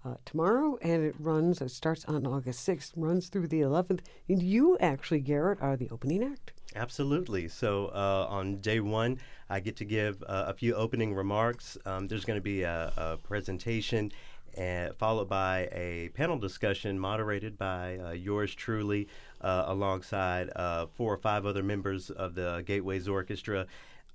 uh, 0.04 0.16
tomorrow, 0.26 0.80
and 0.82 1.04
it 1.04 1.14
runs. 1.20 1.62
It 1.62 1.70
starts 1.70 2.04
on 2.06 2.26
August 2.26 2.62
sixth, 2.62 2.94
runs 2.96 3.30
through 3.30 3.50
the 3.50 3.62
eleventh. 3.62 4.02
And 4.28 4.42
you 4.42 4.78
actually, 4.80 5.20
Garrett, 5.20 5.62
are 5.62 5.78
the 5.78 5.90
opening 5.92 6.24
act. 6.24 6.54
Absolutely. 6.76 7.48
So 7.50 7.88
uh, 7.88 8.28
on 8.30 8.58
day 8.58 8.80
one, 8.80 9.20
I 9.50 9.60
get 9.60 9.76
to 9.78 9.86
give 9.86 10.24
uh, 10.24 10.46
a 10.48 10.54
few 10.54 10.74
opening 10.74 11.14
remarks. 11.14 11.78
Um, 11.86 12.08
there's 12.08 12.24
going 12.24 12.38
to 12.38 12.42
be 12.42 12.64
a, 12.64 12.94
a 12.96 13.18
presentation. 13.18 14.12
And 14.58 14.94
followed 14.98 15.30
by 15.30 15.70
a 15.72 16.10
panel 16.14 16.38
discussion 16.38 17.00
moderated 17.00 17.58
by 17.58 17.98
uh, 18.00 18.12
yours 18.12 18.54
truly, 18.54 19.08
uh, 19.40 19.64
alongside 19.68 20.50
uh, 20.58 20.88
four 20.88 21.14
or 21.14 21.18
five 21.18 21.46
other 21.46 21.64
members 21.64 22.10
of 22.10 22.36
the 22.36 22.62
Gateways 22.66 23.08
Orchestra. 23.08 23.66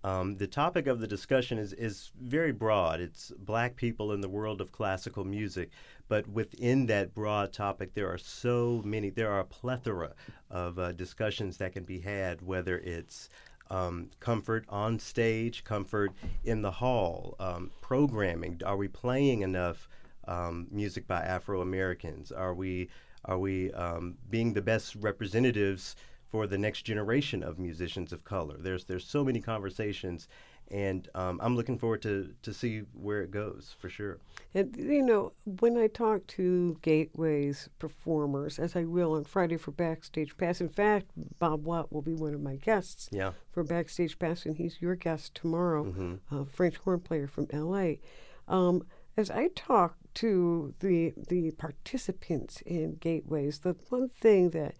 Um, 0.07 0.37
the 0.37 0.47
topic 0.47 0.87
of 0.87 1.01
the 1.01 1.07
discussion 1.09 1.59
is, 1.59 1.73
is 1.73 2.13
very 2.21 2.53
broad. 2.53 3.01
It's 3.01 3.33
black 3.39 3.75
people 3.75 4.13
in 4.13 4.21
the 4.21 4.29
world 4.29 4.61
of 4.61 4.71
classical 4.71 5.25
music. 5.25 5.71
But 6.07 6.29
within 6.29 6.87
that 6.87 7.13
broad 7.13 7.53
topic, 7.53 7.93
there 7.93 8.09
are 8.09 8.17
so 8.17 8.83
many, 8.85 9.11
there 9.11 9.33
are 9.33 9.41
a 9.41 9.45
plethora 9.45 10.13
of 10.49 10.79
uh, 10.79 10.93
discussions 10.93 11.57
that 11.57 11.73
can 11.73 11.83
be 11.83 11.99
had, 11.99 12.41
whether 12.41 12.79
it's 12.79 13.31
um, 13.69 14.09
comfort 14.21 14.65
on 14.69 15.01
stage, 15.01 15.65
comfort 15.65 16.13
in 16.45 16.63
the 16.63 16.71
hall, 16.71 17.35
um, 17.41 17.73
programming. 17.81 18.61
Are 18.65 18.77
we 18.77 18.87
playing 18.87 19.43
enough 19.43 19.89
um, 20.29 20.69
music 20.71 21.09
by 21.09 21.23
Afro 21.23 21.63
Americans? 21.63 22.31
Are 22.31 22.55
we 22.55 22.91
are 23.25 23.39
we 23.41 23.73
um, 23.73 24.15
being 24.31 24.53
the 24.53 24.63
best 24.63 24.95
representatives 24.95 25.97
for 26.29 26.47
the 26.47 26.59
next 26.59 26.83
generation 26.83 27.43
of 27.43 27.59
musicians 27.59 28.13
of 28.13 28.25
color. 28.25 28.57
There's 28.59 28.85
there's 28.85 29.07
so 29.07 29.25
many 29.25 29.41
conversations, 29.41 30.29
and 30.71 31.09
um, 31.15 31.41
I'm 31.43 31.57
looking 31.57 31.79
forward 31.79 32.03
to 32.03 32.35
to 32.43 32.53
see 32.53 32.81
where 32.93 33.23
it 33.23 33.31
goes 33.31 33.75
for 33.79 33.89
sure. 33.89 34.19
And 34.55 34.77
you 34.77 35.03
know, 35.03 35.33
when 35.61 35.77
I 35.77 35.87
talk 35.87 36.27
to 36.29 36.79
Gateways 36.83 37.69
performers, 37.79 38.59
as 38.59 38.75
I 38.75 38.85
will 38.85 39.13
on 39.13 39.25
Friday 39.25 39.57
for 39.57 39.71
Backstage 39.71 40.37
Pass. 40.37 40.61
In 40.61 40.69
fact, 40.69 41.07
Bob 41.39 41.65
Watt 41.65 41.93
will 41.93 42.03
be 42.03 42.15
one 42.15 42.35
of 42.35 42.41
my 42.41 42.57
guests. 42.57 43.09
Yeah. 43.13 43.33
For 43.51 43.63
Backstage 43.65 44.19
Pass, 44.19 44.45
and 44.45 44.57
he's 44.57 44.81
your 44.81 44.97
guest 44.97 45.35
tomorrow. 45.35 45.85
Mm-hmm. 45.85 46.15
Uh, 46.31 46.45
French 46.45 46.77
horn 46.79 47.01
player 47.01 47.27
from 47.27 47.47
L.A. 47.51 48.01
Um, 48.49 48.83
as 49.17 49.31
I 49.31 49.49
talk 49.55 49.97
to 50.15 50.75
the 50.81 51.15
the 51.29 51.53
participants 51.53 52.61
in 52.63 52.97
Gateways, 52.97 53.61
the 53.61 53.77
one 53.89 54.09
thing 54.09 54.51
that 54.51 54.75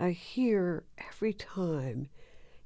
I 0.00 0.12
hear 0.12 0.84
every 0.96 1.34
time 1.34 2.08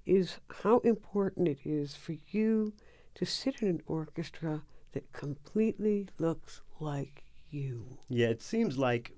is 0.06 0.38
how 0.62 0.78
important 0.78 1.48
it 1.48 1.58
is 1.64 1.96
for 1.96 2.14
you 2.30 2.74
to 3.16 3.24
sit 3.24 3.60
in 3.60 3.68
an 3.68 3.82
orchestra 3.86 4.62
that 4.92 5.12
completely 5.12 6.06
looks 6.18 6.60
like 6.78 7.24
you. 7.50 7.98
Yeah, 8.08 8.28
it 8.28 8.40
seems 8.40 8.78
like 8.78 9.16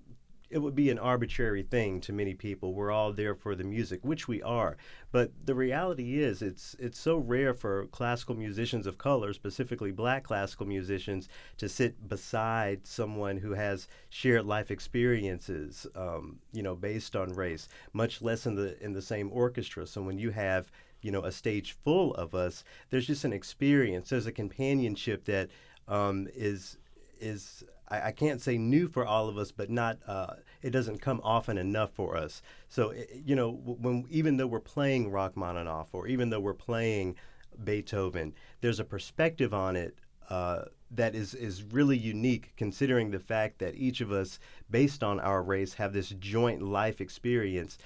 it 0.49 0.59
would 0.59 0.75
be 0.75 0.91
an 0.91 0.99
arbitrary 0.99 1.63
thing 1.63 2.01
to 2.01 2.13
many 2.13 2.33
people. 2.33 2.73
We're 2.73 2.93
all 2.93 3.13
there 3.13 3.35
for 3.35 3.55
the 3.57 3.65
music, 3.65 4.05
which 4.05 4.29
we 4.29 4.43
are. 4.43 4.77
But 5.11 5.33
the 5.45 5.55
reality 5.55 6.21
is, 6.21 6.41
it's 6.41 6.77
it's 6.79 6.99
so 6.99 7.17
rare 7.17 7.53
for 7.53 7.87
classical 7.87 8.37
musicians 8.37 8.87
of 8.87 8.99
color, 8.99 9.33
specifically 9.33 9.91
black 9.91 10.25
classical 10.25 10.67
musicians, 10.67 11.29
to 11.59 11.69
sit 11.69 12.09
beside 12.09 12.87
someone 12.87 13.39
who 13.39 13.53
has 13.53 13.89
shared 14.09 14.47
life 14.47 14.71
experiences, 14.71 15.87
um, 15.97 16.39
you 16.53 16.63
know, 16.63 16.77
based 16.77 17.17
on 17.17 17.33
race. 17.33 17.69
Much 17.93 18.23
less 18.23 18.47
in 18.47 18.55
the 18.55 18.81
in 18.83 18.93
the 18.93 19.03
same 19.03 19.31
orchestra. 19.33 19.87
So 19.87 20.03
when 20.03 20.19
you 20.19 20.31
have 20.31 20.71
you 21.03 21.11
know 21.11 21.25
a 21.25 21.33
stage 21.33 21.73
full 21.85 22.15
of 22.15 22.35
us, 22.35 22.63
there's 22.91 23.07
just 23.07 23.25
an 23.25 23.33
experience. 23.33 24.11
There's 24.11 24.27
a 24.27 24.33
companionship 24.33 25.25
that 25.25 25.49
um, 25.89 26.29
is 26.35 26.79
is 27.19 27.65
I, 27.89 28.09
I, 28.09 28.13
can't 28.13 28.41
say 28.41 28.59
new 28.59 28.89
for 28.89 29.07
all 29.07 29.29
of 29.29 29.39
us, 29.39 29.53
but 29.53 29.71
not 29.71 29.99
uh, 30.07 30.35
it 30.63 30.71
doesn't 30.71 31.01
come 31.01 31.21
often 31.23 31.59
enough 31.59 31.91
for 31.93 32.17
us. 32.17 32.43
So 32.69 32.93
you 33.25 33.37
know, 33.37 33.53
when 33.53 34.05
even 34.11 34.37
though 34.37 34.47
we're 34.47 34.61
playing 34.61 35.11
Rachmaninoff 35.11 35.95
or 35.95 36.07
even 36.07 36.31
though 36.31 36.41
we're 36.41 36.55
playing 36.55 37.17
Beethoven, 37.65 38.35
there's 38.61 38.81
a 38.81 38.85
perspective 38.85 39.55
on 39.55 39.77
it 39.77 39.99
uh, 40.29 40.65
that 40.91 41.15
is 41.15 41.35
is 41.35 41.63
really 41.63 41.97
unique, 41.97 42.53
considering 42.57 43.11
the 43.11 43.19
fact 43.19 43.59
that 43.59 43.75
each 43.77 44.01
of 44.01 44.13
us, 44.13 44.39
based 44.71 45.03
on 45.03 45.21
our 45.21 45.43
race, 45.43 45.75
have 45.75 45.93
this 45.93 46.11
joint 46.19 46.63
life 46.63 47.01
experience 47.01 47.79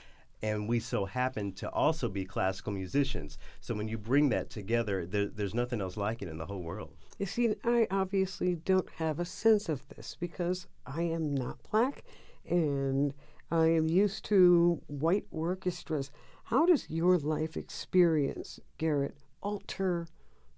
and 0.43 0.69
we 0.69 0.81
so 0.81 1.05
happen 1.05 1.53
to 1.53 1.69
also 1.71 2.09
be 2.09 2.25
classical 2.25 2.73
musicians. 2.73 3.39
So 3.61 3.75
when 3.75 3.89
you 3.89 3.99
bring 3.99 4.29
that 4.31 4.51
together, 4.51 5.07
there, 5.07 5.27
there's 5.27 5.55
nothing 5.55 5.81
else 5.81 5.97
like 5.97 6.23
it 6.23 6.29
in 6.29 6.39
the 6.39 6.47
whole 6.47 6.63
world. 6.63 6.93
You 7.19 7.27
see, 7.27 7.55
I 7.65 7.87
obviously 7.91 8.55
don't 8.55 8.89
have 8.97 9.21
a 9.21 9.25
sense 9.25 9.69
of 9.69 9.87
this 9.89 10.17
because 10.19 10.67
I 10.87 11.03
am 11.03 11.35
not 11.35 11.59
black 11.71 12.05
and 12.49 13.13
I 13.51 13.67
am 13.67 13.89
used 13.89 14.25
to 14.27 14.81
white 14.87 15.27
orchestras. 15.31 16.11
How 16.45 16.67
does 16.67 16.89
your 16.89 17.19
life 17.19 17.57
experience, 17.57 18.59
Garrett, 18.79 19.17
alter 19.43 20.07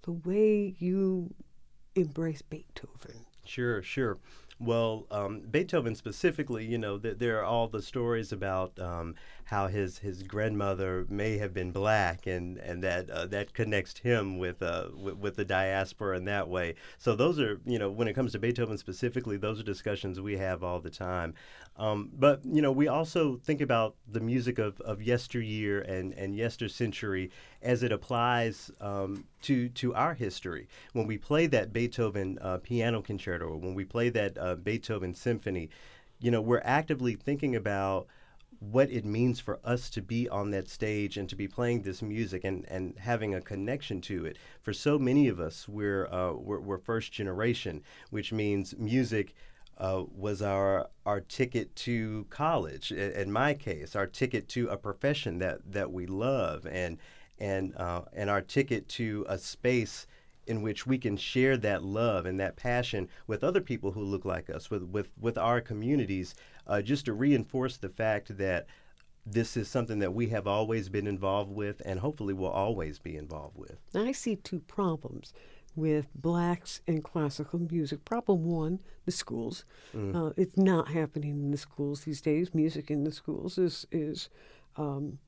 the 0.03 0.11
way 0.11 0.75
you 0.79 1.33
embrace 1.95 2.41
Beethoven? 2.41 3.25
Sure, 3.45 3.81
sure. 3.81 4.17
Well, 4.59 5.07
um, 5.11 5.41
Beethoven 5.41 5.95
specifically, 5.95 6.65
you 6.65 6.77
know, 6.77 6.97
th- 6.97 7.17
there 7.17 7.39
are 7.39 7.43
all 7.43 7.67
the 7.67 7.81
stories 7.81 8.31
about 8.31 8.79
um, 8.79 9.15
how 9.53 9.67
his, 9.67 9.99
his 9.99 10.23
grandmother 10.23 11.05
may 11.09 11.37
have 11.37 11.53
been 11.53 11.71
black, 11.71 12.25
and 12.25 12.57
and 12.57 12.83
that 12.83 13.07
uh, 13.11 13.27
that 13.27 13.53
connects 13.53 13.99
him 13.99 14.39
with, 14.39 14.63
uh, 14.63 14.87
with, 14.95 15.17
with 15.17 15.35
the 15.35 15.45
diaspora 15.45 16.17
in 16.17 16.25
that 16.25 16.49
way. 16.49 16.73
So 16.97 17.15
those 17.15 17.39
are, 17.39 17.61
you 17.63 17.77
know, 17.77 17.91
when 17.91 18.07
it 18.07 18.13
comes 18.13 18.31
to 18.31 18.39
Beethoven 18.39 18.79
specifically, 18.79 19.37
those 19.37 19.59
are 19.59 19.63
discussions 19.63 20.19
we 20.19 20.37
have 20.37 20.63
all 20.63 20.79
the 20.79 20.89
time. 20.89 21.35
Um, 21.77 22.09
but 22.17 22.41
you 22.43 22.63
know, 22.63 22.71
we 22.71 22.87
also 22.87 23.37
think 23.43 23.61
about 23.61 23.95
the 24.11 24.19
music 24.19 24.57
of, 24.57 24.81
of 24.81 25.03
yesteryear 25.03 25.81
and 25.81 26.13
and 26.13 26.35
yester 26.35 26.67
century 26.67 27.29
as 27.61 27.83
it 27.83 27.91
applies 27.91 28.71
um, 28.81 29.23
to 29.43 29.69
to 29.69 29.93
our 29.93 30.15
history. 30.15 30.67
When 30.93 31.05
we 31.05 31.19
play 31.19 31.45
that 31.47 31.71
Beethoven 31.71 32.39
uh, 32.41 32.57
piano 32.57 33.03
concerto, 33.03 33.55
when 33.55 33.75
we 33.75 33.85
play 33.85 34.09
that 34.09 34.35
uh, 34.37 34.55
Beethoven 34.55 35.13
symphony, 35.13 35.69
you 36.19 36.31
know, 36.31 36.41
we're 36.41 36.61
actively 36.63 37.13
thinking 37.15 37.55
about 37.55 38.07
what 38.71 38.89
it 38.91 39.03
means 39.03 39.39
for 39.39 39.59
us 39.63 39.89
to 39.89 40.01
be 40.01 40.29
on 40.29 40.51
that 40.51 40.69
stage 40.69 41.17
and 41.17 41.27
to 41.29 41.35
be 41.35 41.47
playing 41.47 41.81
this 41.81 42.01
music 42.01 42.43
and, 42.43 42.65
and 42.69 42.97
having 42.97 43.35
a 43.35 43.41
connection 43.41 43.99
to 43.99 44.25
it. 44.25 44.37
For 44.61 44.73
so 44.73 44.97
many 44.97 45.27
of 45.27 45.39
us, 45.39 45.67
we're, 45.67 46.07
uh, 46.07 46.33
we're, 46.33 46.59
we're, 46.59 46.77
first 46.77 47.11
generation, 47.11 47.81
which 48.09 48.31
means 48.31 48.75
music 48.77 49.33
uh, 49.77 50.03
was 50.15 50.41
our, 50.41 50.89
our 51.05 51.19
ticket 51.19 51.75
to 51.75 52.25
college. 52.29 52.91
In 52.91 53.31
my 53.31 53.53
case, 53.53 53.95
our 53.95 54.07
ticket 54.07 54.47
to 54.49 54.67
a 54.69 54.77
profession 54.77 55.39
that, 55.39 55.59
that 55.71 55.91
we 55.91 56.05
love 56.05 56.65
and, 56.65 56.97
and, 57.39 57.75
uh, 57.75 58.03
and 58.13 58.29
our 58.29 58.41
ticket 58.41 58.87
to 58.89 59.25
a 59.27 59.37
space 59.37 60.07
in 60.47 60.61
which 60.61 60.85
we 60.85 60.97
can 60.97 61.17
share 61.17 61.57
that 61.57 61.83
love 61.83 62.25
and 62.25 62.39
that 62.39 62.55
passion 62.55 63.07
with 63.27 63.43
other 63.43 63.61
people 63.61 63.91
who 63.91 64.03
look 64.03 64.25
like 64.25 64.49
us, 64.49 64.69
with 64.69 64.83
with 64.83 65.13
with 65.19 65.37
our 65.37 65.61
communities, 65.61 66.35
uh, 66.67 66.81
just 66.81 67.05
to 67.05 67.13
reinforce 67.13 67.77
the 67.77 67.89
fact 67.89 68.37
that 68.37 68.67
this 69.25 69.55
is 69.55 69.67
something 69.67 69.99
that 69.99 70.13
we 70.13 70.27
have 70.27 70.47
always 70.47 70.89
been 70.89 71.07
involved 71.07 71.51
with, 71.51 71.81
and 71.85 71.99
hopefully 71.99 72.33
will 72.33 72.49
always 72.49 72.99
be 72.99 73.15
involved 73.15 73.57
with. 73.57 73.77
I 73.95 74.11
see 74.11 74.35
two 74.35 74.59
problems 74.59 75.33
with 75.75 76.07
blacks 76.13 76.81
and 76.87 77.03
classical 77.03 77.59
music. 77.59 78.05
Problem 78.05 78.43
one, 78.43 78.79
the 79.05 79.11
schools. 79.11 79.65
Mm. 79.95 80.15
Uh, 80.15 80.33
it's 80.37 80.57
not 80.57 80.89
happening 80.89 81.31
in 81.31 81.51
the 81.51 81.57
schools 81.57 82.01
these 82.01 82.21
days. 82.21 82.53
Music 82.53 82.91
in 82.91 83.03
the 83.03 83.11
schools 83.11 83.57
is 83.57 83.87
is 83.91 84.29
um, 84.75 85.19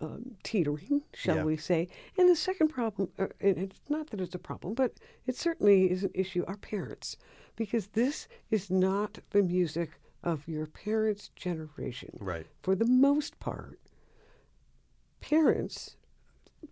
um, 0.00 0.36
teetering, 0.42 1.02
shall 1.14 1.36
yeah. 1.36 1.44
we 1.44 1.56
say. 1.56 1.88
And 2.18 2.28
the 2.28 2.36
second 2.36 2.68
problem, 2.68 3.08
uh, 3.18 3.28
and 3.40 3.58
it's 3.58 3.80
not 3.88 4.10
that 4.10 4.20
it's 4.20 4.34
a 4.34 4.38
problem, 4.38 4.74
but 4.74 4.94
it 5.26 5.36
certainly 5.36 5.90
is 5.90 6.04
an 6.04 6.10
issue, 6.14 6.44
our 6.46 6.56
parents, 6.56 7.16
because 7.56 7.88
this 7.88 8.28
is 8.50 8.70
not 8.70 9.18
the 9.30 9.42
music 9.42 10.00
of 10.22 10.48
your 10.48 10.66
parents' 10.66 11.30
generation. 11.36 12.16
Right. 12.18 12.46
For 12.62 12.74
the 12.74 12.86
most 12.86 13.38
part, 13.40 13.78
parents, 15.20 15.96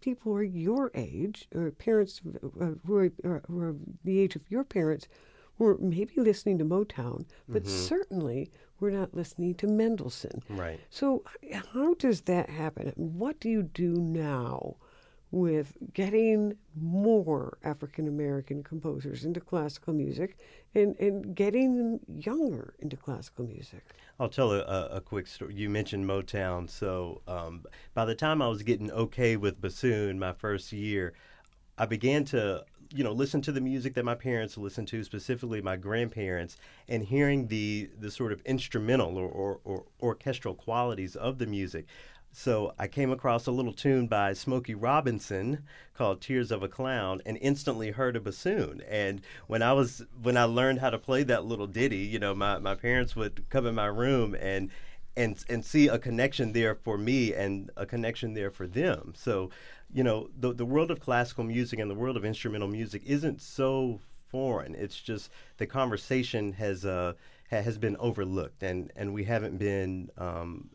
people 0.00 0.32
who 0.32 0.38
are 0.38 0.42
your 0.42 0.90
age, 0.94 1.48
or 1.54 1.70
parents 1.70 2.20
who, 2.22 3.08
are, 3.24 3.42
who 3.46 3.60
are 3.60 3.76
the 4.04 4.18
age 4.18 4.36
of 4.36 4.50
your 4.50 4.64
parents, 4.64 5.06
were 5.58 5.76
maybe 5.78 6.14
listening 6.16 6.58
to 6.58 6.64
Motown, 6.64 7.24
but 7.48 7.64
mm-hmm. 7.64 7.70
certainly 7.70 8.50
we're 8.80 8.90
not 8.90 9.14
listening 9.14 9.54
to 9.54 9.66
Mendelssohn. 9.66 10.42
Right. 10.48 10.80
So, 10.90 11.22
how 11.72 11.94
does 11.94 12.22
that 12.22 12.50
happen? 12.50 12.92
What 12.96 13.38
do 13.38 13.48
you 13.48 13.62
do 13.62 13.94
now 13.94 14.76
with 15.30 15.78
getting 15.94 16.54
more 16.78 17.58
African 17.64 18.06
American 18.06 18.62
composers 18.62 19.24
into 19.24 19.40
classical 19.40 19.94
music 19.94 20.36
and, 20.74 20.94
and 20.96 21.34
getting 21.34 21.76
them 21.76 22.00
younger 22.08 22.74
into 22.80 22.96
classical 22.96 23.46
music? 23.46 23.84
I'll 24.20 24.28
tell 24.28 24.52
a, 24.52 24.88
a 24.90 25.00
quick 25.00 25.26
story. 25.26 25.54
You 25.54 25.70
mentioned 25.70 26.04
Motown. 26.04 26.68
So, 26.68 27.22
um, 27.26 27.64
by 27.94 28.04
the 28.04 28.14
time 28.14 28.42
I 28.42 28.48
was 28.48 28.62
getting 28.62 28.90
okay 28.90 29.36
with 29.36 29.60
bassoon 29.60 30.18
my 30.18 30.32
first 30.32 30.72
year, 30.72 31.14
I 31.78 31.86
began 31.86 32.24
to 32.26 32.64
you 32.94 33.04
know 33.04 33.12
listen 33.12 33.40
to 33.42 33.52
the 33.52 33.60
music 33.60 33.94
that 33.94 34.04
my 34.04 34.14
parents 34.14 34.56
listened 34.56 34.88
to 34.88 35.02
specifically 35.04 35.60
my 35.60 35.76
grandparents 35.76 36.56
and 36.88 37.04
hearing 37.04 37.46
the 37.48 37.90
the 37.98 38.10
sort 38.10 38.32
of 38.32 38.40
instrumental 38.42 39.16
or, 39.16 39.28
or, 39.28 39.60
or 39.64 39.84
orchestral 40.00 40.54
qualities 40.54 41.16
of 41.16 41.38
the 41.38 41.46
music 41.46 41.86
so 42.34 42.72
I 42.78 42.88
came 42.88 43.12
across 43.12 43.46
a 43.46 43.52
little 43.52 43.74
tune 43.74 44.06
by 44.06 44.32
Smokey 44.32 44.74
Robinson 44.74 45.64
called 45.94 46.22
"Tears 46.22 46.50
of 46.50 46.62
a 46.62 46.68
Clown" 46.68 47.20
and 47.26 47.36
instantly 47.42 47.90
heard 47.90 48.16
a 48.16 48.20
bassoon. 48.20 48.82
And 48.88 49.20
when 49.48 49.60
I 49.60 49.74
was 49.74 50.02
when 50.22 50.38
I 50.38 50.44
learned 50.44 50.80
how 50.80 50.88
to 50.88 50.98
play 50.98 51.24
that 51.24 51.44
little 51.44 51.66
ditty, 51.66 51.98
you 51.98 52.18
know, 52.18 52.34
my, 52.34 52.58
my 52.58 52.74
parents 52.74 53.14
would 53.14 53.48
come 53.50 53.66
in 53.66 53.74
my 53.74 53.86
room 53.86 54.34
and 54.34 54.70
and 55.16 55.44
and 55.48 55.64
see 55.64 55.88
a 55.88 55.98
connection 55.98 56.52
there 56.52 56.74
for 56.74 56.96
me 56.98 57.34
and 57.34 57.70
a 57.76 57.86
connection 57.86 58.34
there 58.34 58.50
for 58.50 58.66
them. 58.66 59.12
So 59.16 59.50
you 59.92 60.02
know, 60.02 60.30
the 60.38 60.52
the 60.54 60.64
world 60.64 60.90
of 60.90 61.00
classical 61.00 61.44
music 61.44 61.78
and 61.78 61.90
the 61.90 61.94
world 61.94 62.16
of 62.16 62.24
instrumental 62.24 62.68
music 62.68 63.02
isn't 63.04 63.40
so 63.42 64.00
foreign. 64.28 64.74
It's 64.74 64.98
just 65.00 65.30
the 65.58 65.66
conversation 65.66 66.52
has 66.54 66.84
uh, 66.84 67.12
ha- 67.50 67.62
has 67.62 67.78
been 67.78 67.96
overlooked, 67.98 68.62
and 68.62 68.90
and 68.96 69.12
we 69.14 69.24
haven't 69.24 69.58
been. 69.58 70.10
Um, 70.18 70.70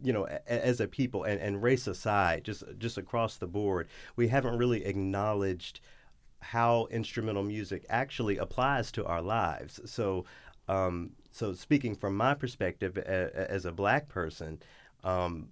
you 0.00 0.12
know, 0.12 0.26
a, 0.26 0.52
as 0.52 0.80
a 0.80 0.86
people 0.86 1.24
and, 1.24 1.40
and 1.40 1.60
race 1.60 1.88
aside, 1.88 2.44
just 2.44 2.62
just 2.78 2.98
across 2.98 3.36
the 3.36 3.48
board, 3.48 3.88
we 4.14 4.28
haven't 4.28 4.56
really 4.56 4.84
acknowledged 4.84 5.80
how 6.40 6.86
instrumental 6.90 7.42
music 7.42 7.84
actually 7.88 8.38
applies 8.38 8.92
to 8.92 9.04
our 9.04 9.20
lives. 9.20 9.80
So, 9.90 10.24
um, 10.68 11.10
so 11.30 11.52
speaking 11.52 11.94
from 11.94 12.16
my 12.16 12.34
perspective 12.34 12.96
a, 12.96 13.50
as 13.50 13.64
a 13.64 13.72
black 13.72 14.08
person, 14.08 14.60
um, 15.04 15.48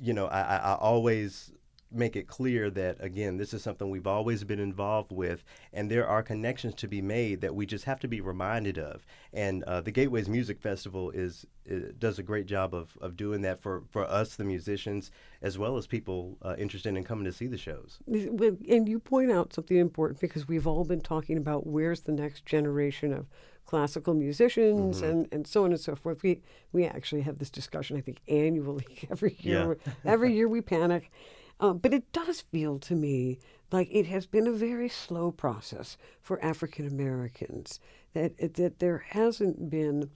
you 0.00 0.12
know, 0.12 0.26
I, 0.26 0.56
I 0.56 0.74
always 0.74 1.52
make 1.94 2.16
it 2.16 2.26
clear 2.26 2.70
that 2.70 2.96
again 3.00 3.36
this 3.36 3.52
is 3.52 3.62
something 3.62 3.90
we've 3.90 4.06
always 4.06 4.44
been 4.44 4.58
involved 4.58 5.12
with 5.12 5.44
and 5.72 5.90
there 5.90 6.06
are 6.06 6.22
connections 6.22 6.74
to 6.74 6.88
be 6.88 7.02
made 7.02 7.40
that 7.40 7.54
we 7.54 7.66
just 7.66 7.84
have 7.84 8.00
to 8.00 8.08
be 8.08 8.20
reminded 8.20 8.78
of. 8.78 9.04
And 9.32 9.62
uh, 9.64 9.80
the 9.80 9.90
gateways 9.90 10.28
music 10.28 10.60
festival 10.60 11.10
is, 11.10 11.46
does 11.98 12.18
a 12.18 12.22
great 12.22 12.46
job 12.46 12.74
of, 12.74 12.96
of 13.00 13.16
doing 13.16 13.42
that 13.42 13.60
for, 13.60 13.82
for 13.90 14.04
us 14.04 14.36
the 14.36 14.44
musicians 14.44 15.10
as 15.42 15.58
well 15.58 15.76
as 15.76 15.86
people 15.86 16.36
uh, 16.42 16.54
interested 16.58 16.96
in 16.96 17.04
coming 17.04 17.24
to 17.24 17.32
see 17.32 17.46
the 17.46 17.58
shows. 17.58 17.98
And 18.06 18.88
you 18.88 18.98
point 18.98 19.30
out 19.30 19.52
something 19.52 19.76
important 19.76 20.20
because 20.20 20.48
we've 20.48 20.66
all 20.66 20.84
been 20.84 21.00
talking 21.00 21.36
about 21.36 21.66
where's 21.66 22.00
the 22.00 22.12
next 22.12 22.46
generation 22.46 23.12
of 23.12 23.26
classical 23.66 24.14
musicians 24.14 25.00
mm-hmm. 25.00 25.10
and, 25.10 25.28
and 25.32 25.46
so 25.46 25.64
on 25.64 25.72
and 25.72 25.80
so 25.80 25.96
forth. 25.96 26.22
We 26.22 26.40
we 26.72 26.84
actually 26.86 27.22
have 27.22 27.38
this 27.38 27.50
discussion 27.50 27.96
I 27.96 28.00
think 28.00 28.20
annually 28.28 28.86
every 29.10 29.36
year. 29.40 29.78
Yeah. 29.86 29.92
every 30.04 30.34
year 30.34 30.48
we 30.48 30.60
panic 30.60 31.10
um, 31.62 31.78
but 31.78 31.94
it 31.94 32.12
does 32.12 32.40
feel 32.40 32.80
to 32.80 32.94
me 32.96 33.38
like 33.70 33.88
it 33.90 34.06
has 34.06 34.26
been 34.26 34.48
a 34.48 34.52
very 34.52 34.88
slow 34.88 35.30
process 35.30 35.96
for 36.20 36.44
African 36.44 36.86
Americans. 36.88 37.78
That 38.14 38.36
that 38.54 38.80
there 38.80 39.04
hasn't 39.10 39.70
been 39.70 40.10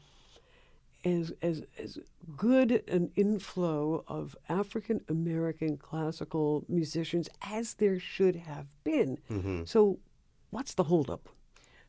as 1.04 1.32
as 1.40 1.62
as 1.78 1.98
good 2.36 2.82
an 2.88 3.12
inflow 3.14 4.04
of 4.08 4.36
African 4.48 5.02
American 5.08 5.76
classical 5.76 6.64
musicians 6.68 7.28
as 7.40 7.74
there 7.74 8.00
should 8.00 8.34
have 8.34 8.74
been. 8.82 9.18
Mm-hmm. 9.30 9.64
So, 9.66 10.00
what's 10.50 10.74
the 10.74 10.84
holdup? 10.84 11.28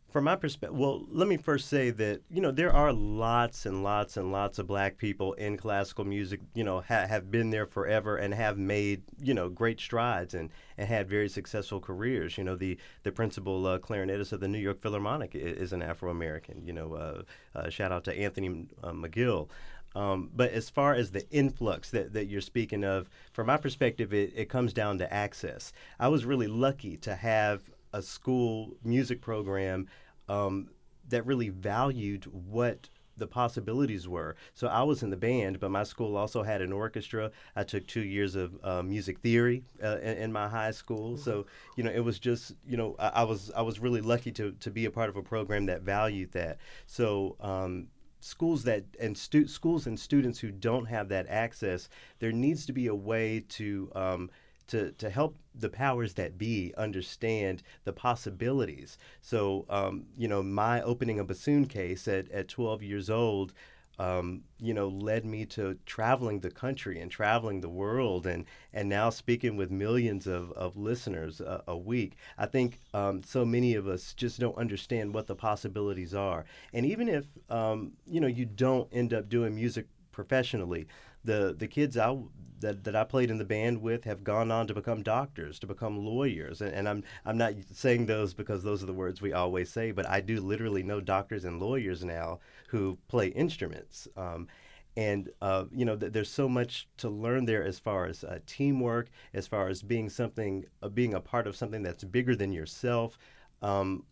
From 0.10 0.24
my 0.24 0.38
perspective, 0.38 0.78
well, 0.78 1.06
let 1.10 1.28
me 1.28 1.36
first 1.36 1.68
say 1.68 1.90
that 1.90 2.22
you 2.30 2.40
know 2.40 2.52
there 2.52 2.72
are 2.72 2.94
lots 2.94 3.66
and 3.66 3.84
lots 3.84 4.16
and 4.16 4.32
lots 4.32 4.58
of 4.58 4.66
black 4.66 4.98
people 4.98 5.34
in 5.34 5.58
classical 5.58 6.06
music. 6.06 6.40
You 6.54 6.64
know, 6.64 6.80
ha- 6.80 7.08
have 7.08 7.30
been 7.30 7.50
there 7.50 7.66
forever 7.66 8.16
and 8.16 8.34
have 8.34 8.58
made 8.58 9.04
you 9.22 9.34
know 9.34 9.50
great 9.50 9.82
strides 9.82 10.34
and, 10.34 10.50
and 10.78 10.88
had 10.88 11.10
very 11.10 11.28
successful 11.28 11.82
careers. 11.82 12.38
You 12.38 12.46
know, 12.46 12.56
the 12.56 12.78
the 13.04 13.12
principal 13.12 13.68
uh, 13.68 13.80
clarinetist 13.80 14.32
of 14.32 14.40
the 14.40 14.48
New 14.48 14.60
York 14.60 14.80
Philharmonic 14.80 15.36
is, 15.36 15.58
is 15.58 15.74
an 15.74 15.82
Afro 15.82 16.10
American. 16.10 16.66
You 16.66 16.72
know, 16.72 16.94
uh, 16.94 17.22
uh, 17.54 17.70
shout 17.70 17.92
out 17.92 18.06
to 18.06 18.18
Anthony 18.18 18.66
uh, 18.82 18.92
McGill. 18.92 19.50
Um, 19.94 20.30
but 20.34 20.52
as 20.52 20.70
far 20.70 20.94
as 20.94 21.12
the 21.12 21.30
influx 21.32 21.90
that, 21.90 22.14
that 22.14 22.28
you're 22.28 22.40
speaking 22.40 22.84
of, 22.84 23.10
from 23.34 23.48
my 23.48 23.58
perspective, 23.58 24.14
it, 24.14 24.32
it 24.36 24.48
comes 24.48 24.72
down 24.72 25.00
to 25.00 25.12
access. 25.14 25.74
I 26.00 26.08
was 26.08 26.24
really 26.24 26.48
lucky 26.48 26.98
to 26.98 27.16
have 27.16 27.64
a 27.94 28.02
school 28.02 28.76
music 28.84 29.22
program 29.22 29.88
um, 30.30 30.70
that 31.10 31.26
really 31.26 31.50
valued 31.50 32.26
what 32.26 32.90
the 33.18 33.28
possibilities 33.28 34.08
were. 34.08 34.36
So 34.54 34.68
I 34.68 34.84
was 34.84 35.04
in 35.04 35.10
the 35.10 35.18
band, 35.18 35.60
but 35.60 35.72
my 35.72 35.84
school 35.84 36.16
also 36.16 36.44
had 36.44 36.62
an 36.62 36.72
orchestra. 36.72 37.32
I 37.56 37.64
took 37.64 37.88
two 37.88 38.04
years 38.04 38.36
of 38.36 38.58
uh, 38.64 38.84
music 38.84 39.20
theory 39.20 39.64
uh, 39.84 39.98
in, 39.98 40.18
in, 40.18 40.32
my 40.32 40.48
high 40.48 40.72
school. 40.72 41.14
Mm-hmm. 41.14 41.24
So 41.24 41.46
you 41.76 41.84
know, 41.84 41.92
it 41.92 42.04
was 42.04 42.20
just 42.20 42.54
you 42.68 42.78
know, 42.78 42.96
I, 43.00 43.08
I, 43.08 43.24
was 43.24 43.52
I 43.56 43.62
was 43.62 43.80
really 43.80 44.02
lucky 44.02 44.32
to 44.34 44.52
to 44.52 44.72
be 44.72 44.86
a 44.86 44.92
part 44.92 45.10
of 45.10 45.16
a 45.16 45.24
program 45.24 45.66
that 45.66 45.82
valued 45.82 46.32
that. 46.34 46.58
So. 46.86 47.36
Um, 47.40 47.88
schools 48.20 48.64
that 48.64 48.84
and 49.00 49.16
stu- 49.16 49.48
schools 49.48 49.86
and 49.86 49.98
students 49.98 50.40
who 50.40 50.52
don't 50.52 50.86
have 50.86 51.08
that 51.08 51.28
access, 51.30 51.88
there 52.18 52.32
needs 52.32 52.66
to 52.66 52.74
be 52.74 52.88
a 52.88 52.96
way 52.96 53.46
to 53.48 53.92
um, 53.94 54.30
to, 54.68 54.92
to 54.94 55.10
help 55.10 55.38
the 55.60 55.70
powers 55.70 56.14
that 56.16 56.38
be 56.38 56.74
understand 56.78 57.64
the 57.84 57.94
possibilities. 57.94 58.98
So, 59.22 59.66
um, 59.70 60.06
you 60.18 60.28
know, 60.28 60.44
my 60.44 60.82
opening 60.82 61.20
a 61.20 61.24
bassoon 61.24 61.66
case 61.66 62.08
at, 62.08 62.30
at 62.32 62.48
12 62.48 62.84
years 62.84 63.10
old, 63.10 63.54
um, 64.00 64.44
you 64.60 64.74
know, 64.76 64.88
led 64.90 65.26
me 65.26 65.44
to 65.48 65.78
traveling 65.88 66.40
the 66.40 66.52
country 66.52 67.00
and 67.00 67.10
traveling 67.10 67.62
the 67.62 67.70
world 67.70 68.28
and, 68.28 68.46
and 68.72 68.88
now 68.88 69.10
speaking 69.10 69.58
with 69.58 69.72
millions 69.72 70.28
of, 70.28 70.52
of 70.52 70.78
listeners 70.78 71.42
a, 71.42 71.64
a 71.68 71.76
week. 71.76 72.16
I 72.38 72.46
think 72.46 72.80
um, 72.94 73.24
so 73.24 73.44
many 73.44 73.74
of 73.74 73.88
us 73.88 74.14
just 74.14 74.40
don't 74.40 74.58
understand 74.58 75.14
what 75.16 75.26
the 75.26 75.36
possibilities 75.36 76.14
are. 76.14 76.46
And 76.74 76.86
even 76.86 77.10
if, 77.10 77.26
um, 77.50 77.94
you 78.06 78.22
know, 78.22 78.28
you 78.28 78.46
don't 78.46 78.88
end 78.92 79.14
up 79.14 79.30
doing 79.30 79.56
music 79.56 79.88
professionally, 80.12 80.88
the 81.24 81.56
the 81.58 81.68
kids 81.68 81.98
I 81.98 82.16
that, 82.60 82.84
that 82.84 82.96
I 82.96 83.04
played 83.04 83.30
in 83.30 83.38
the 83.38 83.46
band 83.46 83.82
with 83.82 84.04
have 84.06 84.24
gone 84.24 84.52
on 84.52 84.68
to 84.68 84.74
become 84.74 85.04
doctors, 85.04 85.60
to 85.60 85.68
become 85.68 86.06
lawyers, 86.06 86.62
and, 86.62 86.74
and 86.74 86.88
I'm 86.90 87.04
I'm 87.26 87.38
not 87.38 87.54
saying 87.74 88.06
those 88.06 88.34
because 88.34 88.64
those 88.64 88.84
are 88.84 88.88
the 88.88 88.94
words 88.94 89.22
we 89.22 89.34
always 89.34 89.70
say, 89.72 89.92
but 89.92 90.08
I 90.08 90.22
do 90.22 90.40
literally 90.42 90.84
know 90.84 91.02
doctors 91.02 91.46
and 91.46 91.60
lawyers 91.60 92.04
now 92.04 92.40
who 92.70 92.98
play 93.08 93.28
instruments. 93.28 94.08
Um, 94.18 94.48
and 94.96 95.30
uh, 95.42 95.66
you 95.72 95.86
know 95.86 95.96
th- 95.96 96.12
there's 96.12 96.30
so 96.32 96.50
much 96.50 96.88
to 96.98 97.10
learn 97.10 97.46
there 97.46 97.64
as 97.64 97.80
far 97.80 98.08
as 98.08 98.24
uh, 98.24 98.40
teamwork, 98.48 99.10
as 99.34 99.48
far 99.48 99.68
as 99.68 99.82
being 99.82 100.10
something, 100.10 100.66
uh, 100.82 100.90
being 100.90 101.14
a 101.14 101.20
part 101.22 101.48
of 101.48 101.56
something 101.56 101.84
that's 101.84 102.04
bigger 102.04 102.36
than 102.36 102.52
yourself. 102.52 103.18
Um, 103.62 104.04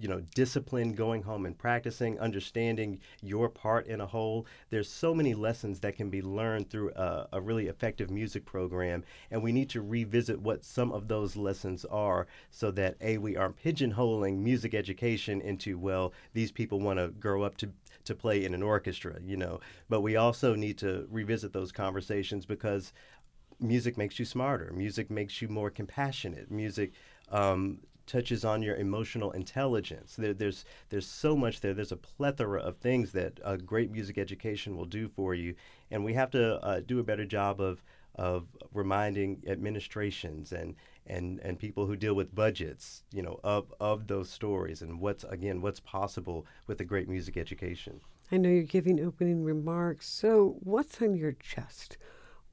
you 0.00 0.08
know, 0.08 0.20
discipline, 0.34 0.92
going 0.92 1.22
home 1.22 1.46
and 1.46 1.56
practicing, 1.56 2.18
understanding 2.18 2.98
your 3.22 3.48
part 3.48 3.86
in 3.86 4.00
a 4.00 4.06
whole. 4.06 4.46
There's 4.70 4.88
so 4.88 5.14
many 5.14 5.34
lessons 5.34 5.80
that 5.80 5.96
can 5.96 6.10
be 6.10 6.22
learned 6.22 6.70
through 6.70 6.90
a, 6.90 7.28
a, 7.32 7.40
really 7.40 7.68
effective 7.68 8.10
music 8.10 8.44
program, 8.44 9.04
and 9.30 9.42
we 9.42 9.52
need 9.52 9.70
to 9.70 9.82
revisit 9.82 10.40
what 10.40 10.64
some 10.64 10.92
of 10.92 11.08
those 11.08 11.36
lessons 11.36 11.84
are 11.86 12.26
so 12.50 12.70
that 12.72 12.96
A, 13.00 13.18
we 13.18 13.36
aren't 13.36 13.62
pigeonholing 13.62 14.38
music 14.38 14.74
education 14.74 15.40
into, 15.40 15.78
well, 15.78 16.12
these 16.32 16.50
people 16.50 16.80
want 16.80 16.98
to 16.98 17.08
grow 17.08 17.42
up 17.42 17.56
to, 17.58 17.70
to 18.04 18.14
play 18.14 18.44
in 18.44 18.54
an 18.54 18.62
orchestra, 18.62 19.18
you 19.22 19.36
know, 19.36 19.60
but 19.88 20.00
we 20.00 20.16
also 20.16 20.54
need 20.54 20.78
to 20.78 21.06
revisit 21.10 21.52
those 21.52 21.72
conversations 21.72 22.46
because 22.46 22.92
music 23.60 23.96
makes 23.96 24.18
you 24.18 24.24
smarter, 24.24 24.72
music 24.74 25.10
makes 25.10 25.40
you 25.40 25.48
more 25.48 25.70
compassionate, 25.70 26.50
music 26.50 26.92
um, 27.30 27.78
touches 28.06 28.44
on 28.44 28.62
your 28.62 28.76
emotional 28.76 29.32
intelligence. 29.32 30.16
There, 30.16 30.34
there's 30.34 30.64
there's 30.90 31.06
so 31.06 31.36
much 31.36 31.60
there. 31.60 31.74
There's 31.74 31.92
a 31.92 31.96
plethora 31.96 32.60
of 32.60 32.76
things 32.76 33.12
that 33.12 33.40
a 33.44 33.56
great 33.56 33.90
music 33.90 34.18
education 34.18 34.76
will 34.76 34.84
do 34.84 35.08
for 35.08 35.34
you, 35.34 35.54
and 35.90 36.04
we 36.04 36.14
have 36.14 36.30
to 36.32 36.64
uh, 36.64 36.80
do 36.80 36.98
a 36.98 37.04
better 37.04 37.24
job 37.24 37.60
of 37.60 37.82
of 38.16 38.46
reminding 38.72 39.42
administrations 39.46 40.52
and 40.52 40.76
and 41.06 41.40
and 41.40 41.58
people 41.58 41.86
who 41.86 41.96
deal 41.96 42.14
with 42.14 42.34
budgets, 42.34 43.02
you 43.12 43.22
know, 43.22 43.40
of 43.44 43.72
of 43.80 44.06
those 44.06 44.30
stories 44.30 44.82
and 44.82 45.00
what's 45.00 45.24
again 45.24 45.60
what's 45.60 45.80
possible 45.80 46.46
with 46.66 46.80
a 46.80 46.84
great 46.84 47.08
music 47.08 47.36
education. 47.36 48.00
I 48.32 48.38
know 48.38 48.48
you're 48.48 48.62
giving 48.62 49.04
opening 49.04 49.44
remarks. 49.44 50.08
So, 50.08 50.56
what's 50.60 51.02
on 51.02 51.14
your 51.14 51.32
chest? 51.32 51.98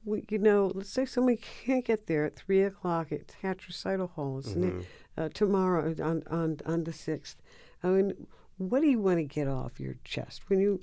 We, 0.04 0.24
you 0.28 0.38
know, 0.38 0.72
let's 0.74 0.90
say 0.90 1.04
somebody 1.04 1.40
can't 1.64 1.84
get 1.84 2.06
there 2.06 2.24
at 2.24 2.34
three 2.34 2.62
o'clock 2.62 3.12
at 3.12 3.36
Hatch 3.42 3.68
Recital 3.68 4.08
Hall, 4.08 4.38
isn't 4.38 4.62
mm-hmm. 4.62 4.80
it? 4.80 4.86
uh, 5.16 5.28
tomorrow 5.32 5.94
on, 6.02 6.22
on, 6.30 6.58
on 6.64 6.84
the 6.84 6.90
6th. 6.90 7.36
I 7.82 7.88
mean, 7.88 8.26
what 8.58 8.80
do 8.80 8.88
you 8.88 9.00
want 9.00 9.18
to 9.18 9.24
get 9.24 9.48
off 9.48 9.80
your 9.80 9.96
chest 10.04 10.48
when 10.48 10.60
you 10.60 10.80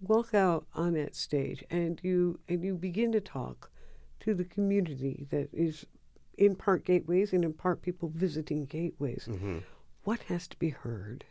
walk 0.00 0.34
out 0.34 0.66
on 0.74 0.94
that 0.94 1.14
stage 1.14 1.62
and 1.70 2.00
you 2.02 2.40
and 2.48 2.64
you 2.64 2.74
begin 2.74 3.12
to 3.12 3.20
talk 3.20 3.70
to 4.20 4.34
the 4.34 4.44
community 4.44 5.26
that 5.30 5.48
is 5.52 5.86
in 6.38 6.56
part 6.56 6.84
gateways 6.84 7.32
and 7.32 7.44
in 7.44 7.52
part 7.52 7.82
people 7.82 8.10
visiting 8.14 8.64
gateways? 8.66 9.26
Mm-hmm. 9.30 9.58
What 10.04 10.20
has 10.22 10.48
to 10.48 10.58
be 10.58 10.70
heard? 10.70 11.24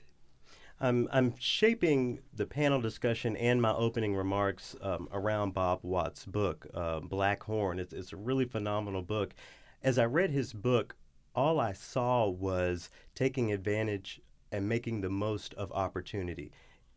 I'm, 0.81 1.09
I'm 1.11 1.33
shaping 1.37 2.19
the 2.33 2.45
panel 2.45 2.79
discussion 2.79 3.35
and 3.35 3.61
my 3.61 3.73
opening 3.73 4.15
remarks 4.15 4.75
um, 4.81 5.09
around 5.11 5.53
Bob 5.53 5.79
Watt's 5.83 6.25
book, 6.25 6.65
uh, 6.73 7.01
Black 7.01 7.43
Horn. 7.43 7.79
It's, 7.79 7.91
it's 7.93 8.13
a 8.13 8.17
really 8.17 8.45
phenomenal 8.45 9.01
book. 9.01 9.35
As 9.83 9.99
I 9.99 10.05
read 10.05 10.31
his 10.31 10.53
book, 10.53 10.95
all 11.35 11.59
I 11.59 11.73
saw 11.73 12.29
was 12.29 12.89
taking 13.13 13.51
advantage 13.51 14.21
and 14.51 14.69
making 14.69 15.01
the 15.01 15.09
most 15.09 15.53
of 15.55 15.71
opportunity. 15.73 16.51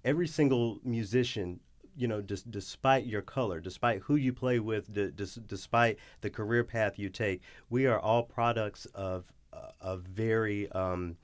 Every 0.05 0.29
single 0.29 0.79
musician, 0.85 1.59
you 1.97 2.07
know, 2.07 2.21
dis- 2.21 2.42
despite 2.42 3.07
your 3.07 3.23
color, 3.23 3.61
despite 3.61 4.01
who 4.03 4.14
you 4.14 4.33
play 4.33 4.61
with, 4.61 4.92
d- 4.92 5.11
dis- 5.14 5.35
despite 5.35 5.99
the 6.21 6.31
career 6.31 6.62
path 6.62 6.99
you 6.99 7.09
take, 7.09 7.42
we 7.68 7.87
are 7.87 7.99
all 7.99 8.23
products 8.23 8.87
of 8.95 9.33
uh, 9.53 9.71
a 9.81 9.97
very, 9.97 10.71
um, 10.71 11.16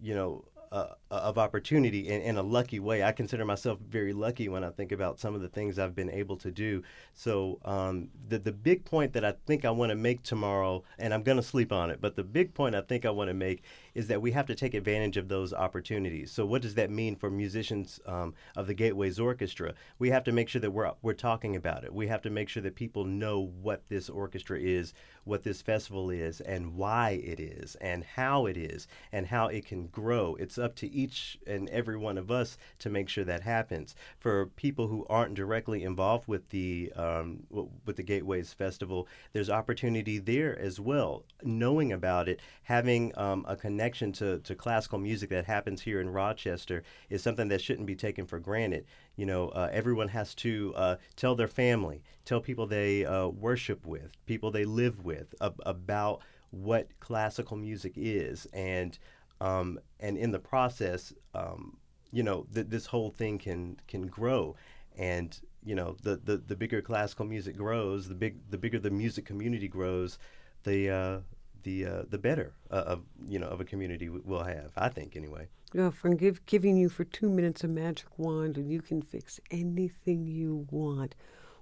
you 0.00 0.14
know, 0.14 0.44
uh, 0.72 0.94
of 1.10 1.36
opportunity 1.36 2.08
in, 2.08 2.22
in, 2.22 2.36
a 2.38 2.42
lucky 2.42 2.80
way. 2.80 3.02
I 3.02 3.12
consider 3.12 3.44
myself 3.44 3.78
very 3.90 4.14
lucky 4.14 4.48
when 4.48 4.64
I 4.64 4.70
think 4.70 4.90
about 4.90 5.20
some 5.20 5.34
of 5.34 5.42
the 5.42 5.48
things 5.48 5.78
I've 5.78 5.94
been 5.94 6.08
able 6.08 6.38
to 6.38 6.50
do. 6.50 6.82
So 7.12 7.60
um, 7.66 8.08
the 8.28 8.38
the 8.38 8.52
big 8.52 8.82
point 8.86 9.12
that 9.12 9.24
I 9.24 9.34
think 9.46 9.66
I 9.66 9.70
want 9.70 9.90
to 9.90 9.96
make 9.96 10.22
tomorrow, 10.22 10.82
and 10.98 11.12
I'm 11.12 11.22
going 11.22 11.36
to 11.36 11.42
sleep 11.42 11.72
on 11.72 11.90
it, 11.90 12.00
but 12.00 12.16
the 12.16 12.24
big 12.24 12.54
point 12.54 12.74
I 12.74 12.80
think 12.80 13.04
I 13.04 13.10
want 13.10 13.28
to 13.28 13.34
make 13.34 13.64
is 13.94 14.06
that 14.06 14.22
we 14.22 14.30
have 14.32 14.46
to 14.46 14.54
take 14.54 14.72
advantage 14.72 15.18
of 15.18 15.28
those 15.28 15.52
opportunities. 15.52 16.32
So 16.32 16.46
what 16.46 16.62
does 16.62 16.74
that 16.76 16.90
mean 16.90 17.16
for 17.16 17.30
musicians 17.30 18.00
um, 18.06 18.32
of 18.56 18.66
the 18.66 18.72
Gateways 18.72 19.20
Orchestra? 19.20 19.74
We 19.98 20.08
have 20.08 20.24
to 20.24 20.32
make 20.32 20.48
sure 20.48 20.62
that 20.62 20.70
we're 20.70 20.90
we're 21.02 21.12
talking 21.12 21.54
about 21.54 21.84
it. 21.84 21.92
We 21.92 22.06
have 22.06 22.22
to 22.22 22.30
make 22.30 22.48
sure 22.48 22.62
that 22.62 22.76
people 22.76 23.04
know 23.04 23.52
what 23.60 23.82
this 23.90 24.08
orchestra 24.08 24.58
is, 24.58 24.94
what 25.24 25.42
this 25.42 25.62
festival 25.62 26.10
is, 26.10 26.40
and 26.40 26.74
why 26.74 27.10
it 27.24 27.40
is, 27.40 27.76
and 27.76 28.04
how 28.04 28.46
it 28.46 28.56
is, 28.56 28.88
and 29.12 29.26
how 29.26 29.46
it 29.46 29.66
can 29.66 29.86
grow. 29.86 30.34
It's 30.36 30.58
up 30.58 30.74
to 30.76 30.90
each 30.90 31.38
and 31.46 31.68
every 31.70 31.96
one 31.96 32.18
of 32.18 32.30
us 32.30 32.58
to 32.80 32.90
make 32.90 33.08
sure 33.08 33.24
that 33.24 33.42
happens. 33.42 33.94
For 34.18 34.46
people 34.46 34.88
who 34.88 35.06
aren't 35.08 35.34
directly 35.34 35.82
involved 35.84 36.28
with 36.28 36.48
the 36.50 36.92
um, 36.96 37.44
with 37.84 37.96
the 37.96 38.02
Gateways 38.02 38.52
Festival, 38.52 39.08
there's 39.32 39.50
opportunity 39.50 40.18
there 40.18 40.58
as 40.58 40.80
well. 40.80 41.24
Knowing 41.42 41.92
about 41.92 42.28
it, 42.28 42.40
having 42.62 43.12
um, 43.16 43.44
a 43.48 43.56
connection 43.56 44.12
to, 44.12 44.38
to 44.40 44.54
classical 44.54 44.98
music 44.98 45.30
that 45.30 45.44
happens 45.44 45.82
here 45.82 46.00
in 46.00 46.10
Rochester 46.10 46.82
is 47.10 47.22
something 47.22 47.48
that 47.48 47.60
shouldn't 47.60 47.86
be 47.86 47.96
taken 47.96 48.26
for 48.26 48.38
granted. 48.38 48.86
You 49.16 49.26
know, 49.26 49.48
uh, 49.50 49.68
everyone 49.72 50.08
has 50.08 50.34
to 50.36 50.72
uh, 50.74 50.96
tell 51.16 51.34
their 51.34 51.48
family, 51.48 52.02
tell 52.24 52.40
people 52.40 52.66
they 52.66 53.04
uh, 53.04 53.28
worship 53.28 53.84
with, 53.86 54.10
people 54.26 54.50
they 54.50 54.64
live 54.64 55.04
with 55.04 55.34
ab- 55.40 55.60
about 55.66 56.22
what 56.50 56.88
classical 57.00 57.56
music 57.56 57.92
is, 57.96 58.46
and 58.52 58.98
um, 59.40 59.78
and 60.00 60.16
in 60.16 60.30
the 60.30 60.38
process, 60.38 61.12
um, 61.34 61.76
you 62.12 62.22
know, 62.22 62.46
th- 62.54 62.68
this 62.68 62.86
whole 62.86 63.10
thing 63.10 63.38
can 63.38 63.76
can 63.86 64.06
grow, 64.06 64.56
and 64.96 65.38
you 65.64 65.74
know, 65.74 65.96
the, 66.02 66.16
the 66.16 66.36
the 66.38 66.56
bigger 66.56 66.80
classical 66.82 67.26
music 67.26 67.56
grows, 67.56 68.08
the 68.08 68.14
big 68.14 68.36
the 68.50 68.58
bigger 68.58 68.78
the 68.78 68.90
music 68.90 69.24
community 69.24 69.68
grows, 69.68 70.18
the 70.64 70.90
uh, 70.90 71.18
the 71.62 71.86
uh, 71.86 72.02
the 72.08 72.18
better 72.18 72.54
uh, 72.70 72.84
of 72.86 73.02
you 73.26 73.38
know 73.38 73.48
of 73.48 73.60
a 73.60 73.64
community 73.64 74.08
we'll 74.08 74.44
have. 74.44 74.72
I 74.76 74.88
think 74.88 75.16
anyway. 75.16 75.48
Oh, 75.76 75.90
from 75.90 76.16
give, 76.16 76.44
giving 76.44 76.76
you 76.76 76.90
for 76.90 77.04
two 77.04 77.30
minutes 77.30 77.64
a 77.64 77.68
magic 77.68 78.18
wand 78.18 78.58
and 78.58 78.70
you 78.70 78.82
can 78.82 79.00
fix 79.00 79.40
anything 79.50 80.26
you 80.26 80.66
want. 80.70 81.14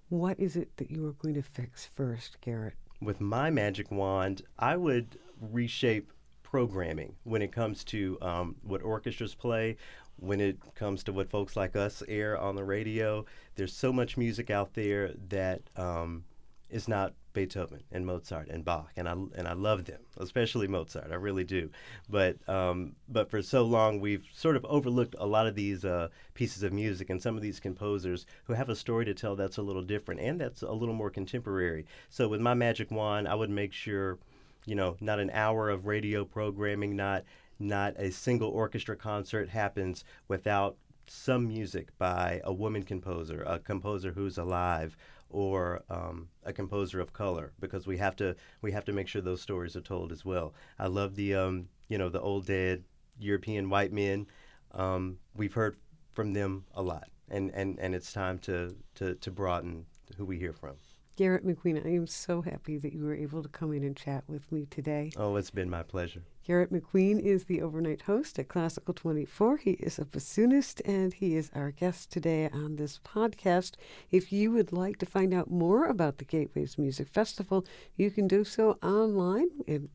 What 0.08 0.40
is 0.40 0.56
it 0.56 0.76
that 0.78 0.90
you 0.90 1.06
are 1.06 1.12
going 1.12 1.34
to 1.34 1.42
fix 1.42 1.86
first, 1.94 2.40
Garrett? 2.40 2.74
With 3.00 3.20
my 3.20 3.50
magic 3.50 3.92
wand, 3.92 4.42
I 4.58 4.76
would 4.76 5.18
reshape 5.40 6.12
programming 6.42 7.14
when 7.22 7.42
it 7.42 7.52
comes 7.52 7.84
to 7.84 8.18
um, 8.20 8.56
what 8.62 8.82
orchestras 8.82 9.34
play, 9.36 9.76
when 10.16 10.40
it 10.40 10.58
comes 10.74 11.04
to 11.04 11.12
what 11.12 11.30
folks 11.30 11.56
like 11.56 11.76
us 11.76 12.02
air 12.08 12.36
on 12.36 12.56
the 12.56 12.64
radio. 12.64 13.24
There's 13.54 13.72
so 13.72 13.92
much 13.92 14.16
music 14.16 14.50
out 14.50 14.74
there 14.74 15.12
that 15.28 15.62
um, 15.76 16.24
is 16.70 16.88
not 16.88 17.14
Beethoven 17.32 17.82
and 17.92 18.04
Mozart 18.04 18.48
and 18.48 18.64
Bach, 18.64 18.90
and 18.96 19.08
I 19.08 19.12
and 19.12 19.46
I 19.46 19.52
love 19.52 19.84
them, 19.84 20.00
especially 20.16 20.66
Mozart. 20.66 21.12
I 21.12 21.14
really 21.14 21.44
do. 21.44 21.70
But 22.08 22.36
um, 22.48 22.96
but 23.08 23.30
for 23.30 23.42
so 23.42 23.62
long, 23.62 24.00
we've 24.00 24.26
sort 24.32 24.56
of 24.56 24.64
overlooked 24.64 25.14
a 25.18 25.26
lot 25.26 25.46
of 25.46 25.54
these 25.54 25.84
uh, 25.84 26.08
pieces 26.34 26.62
of 26.62 26.72
music 26.72 27.10
and 27.10 27.22
some 27.22 27.36
of 27.36 27.42
these 27.42 27.60
composers 27.60 28.26
who 28.44 28.54
have 28.54 28.68
a 28.68 28.76
story 28.76 29.04
to 29.04 29.14
tell 29.14 29.36
that's 29.36 29.58
a 29.58 29.62
little 29.62 29.82
different 29.82 30.20
and 30.20 30.40
that's 30.40 30.62
a 30.62 30.72
little 30.72 30.94
more 30.94 31.10
contemporary. 31.10 31.86
So 32.08 32.28
with 32.28 32.40
my 32.40 32.54
magic 32.54 32.90
wand, 32.90 33.28
I 33.28 33.34
would 33.34 33.50
make 33.50 33.72
sure, 33.72 34.18
you 34.66 34.74
know, 34.74 34.96
not 35.00 35.20
an 35.20 35.30
hour 35.30 35.70
of 35.70 35.86
radio 35.86 36.24
programming, 36.24 36.96
not 36.96 37.24
not 37.60 37.94
a 37.96 38.10
single 38.10 38.50
orchestra 38.50 38.96
concert 38.96 39.48
happens 39.50 40.04
without 40.26 40.76
some 41.06 41.48
music 41.48 41.88
by 41.98 42.40
a 42.44 42.52
woman 42.52 42.84
composer, 42.84 43.42
a 43.42 43.58
composer 43.58 44.12
who's 44.12 44.38
alive, 44.38 44.96
or 45.30 45.82
um, 45.88 46.28
a 46.44 46.52
composer 46.52 47.00
of 47.00 47.12
color, 47.12 47.52
because 47.60 47.86
we 47.86 47.96
have 47.96 48.16
to 48.16 48.36
we 48.62 48.72
have 48.72 48.84
to 48.84 48.92
make 48.92 49.08
sure 49.08 49.22
those 49.22 49.40
stories 49.40 49.76
are 49.76 49.80
told 49.80 50.12
as 50.12 50.24
well. 50.24 50.54
I 50.78 50.86
love 50.86 51.14
the 51.14 51.34
um, 51.34 51.68
you 51.88 51.98
know 51.98 52.08
the 52.08 52.20
old 52.20 52.46
dead 52.46 52.84
European 53.18 53.70
white 53.70 53.92
men. 53.92 54.26
Um, 54.72 55.18
we've 55.34 55.54
heard 55.54 55.76
from 56.12 56.32
them 56.32 56.64
a 56.74 56.82
lot, 56.82 57.08
and, 57.28 57.50
and, 57.54 57.78
and 57.78 57.94
it's 57.94 58.12
time 58.12 58.38
to, 58.40 58.74
to, 58.96 59.14
to 59.16 59.30
broaden 59.30 59.86
who 60.16 60.24
we 60.24 60.38
hear 60.38 60.52
from. 60.52 60.76
Garrett 61.16 61.46
McQueen, 61.46 61.84
I 61.84 61.90
am 61.90 62.06
so 62.06 62.40
happy 62.40 62.78
that 62.78 62.92
you 62.92 63.04
were 63.04 63.14
able 63.14 63.42
to 63.42 63.48
come 63.48 63.72
in 63.72 63.84
and 63.84 63.96
chat 63.96 64.24
with 64.26 64.50
me 64.50 64.66
today. 64.70 65.10
Oh, 65.16 65.36
it's 65.36 65.50
been 65.50 65.68
my 65.68 65.82
pleasure. 65.82 66.22
Garrett 66.46 66.72
McQueen 66.72 67.20
is 67.20 67.44
the 67.44 67.60
overnight 67.60 68.00
host 68.02 68.38
at 68.38 68.48
Classical 68.48 68.94
24. 68.94 69.58
He 69.58 69.72
is 69.72 69.98
a 69.98 70.06
bassoonist 70.06 70.80
and 70.86 71.12
he 71.12 71.36
is 71.36 71.50
our 71.54 71.70
guest 71.70 72.10
today 72.10 72.48
on 72.50 72.76
this 72.76 72.98
podcast. 73.04 73.74
If 74.10 74.32
you 74.32 74.50
would 74.52 74.72
like 74.72 74.96
to 74.98 75.06
find 75.06 75.34
out 75.34 75.50
more 75.50 75.84
about 75.86 76.16
the 76.16 76.24
Gateways 76.24 76.78
Music 76.78 77.08
Festival, 77.08 77.66
you 77.94 78.10
can 78.10 78.26
do 78.26 78.42
so 78.44 78.78
online 78.82 79.48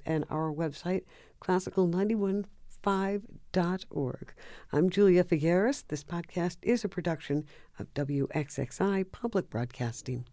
and 0.05 0.23
our 0.29 0.53
website, 0.53 1.01
classical915.org. 1.41 4.34
I'm 4.71 4.91
Julia 4.91 5.23
Figueras. 5.23 5.84
This 5.88 6.03
podcast 6.03 6.58
is 6.62 6.84
a 6.84 6.89
production 6.89 7.45
of 7.79 7.91
WXXI 7.95 9.12
Public 9.12 9.49
Broadcasting. 9.49 10.25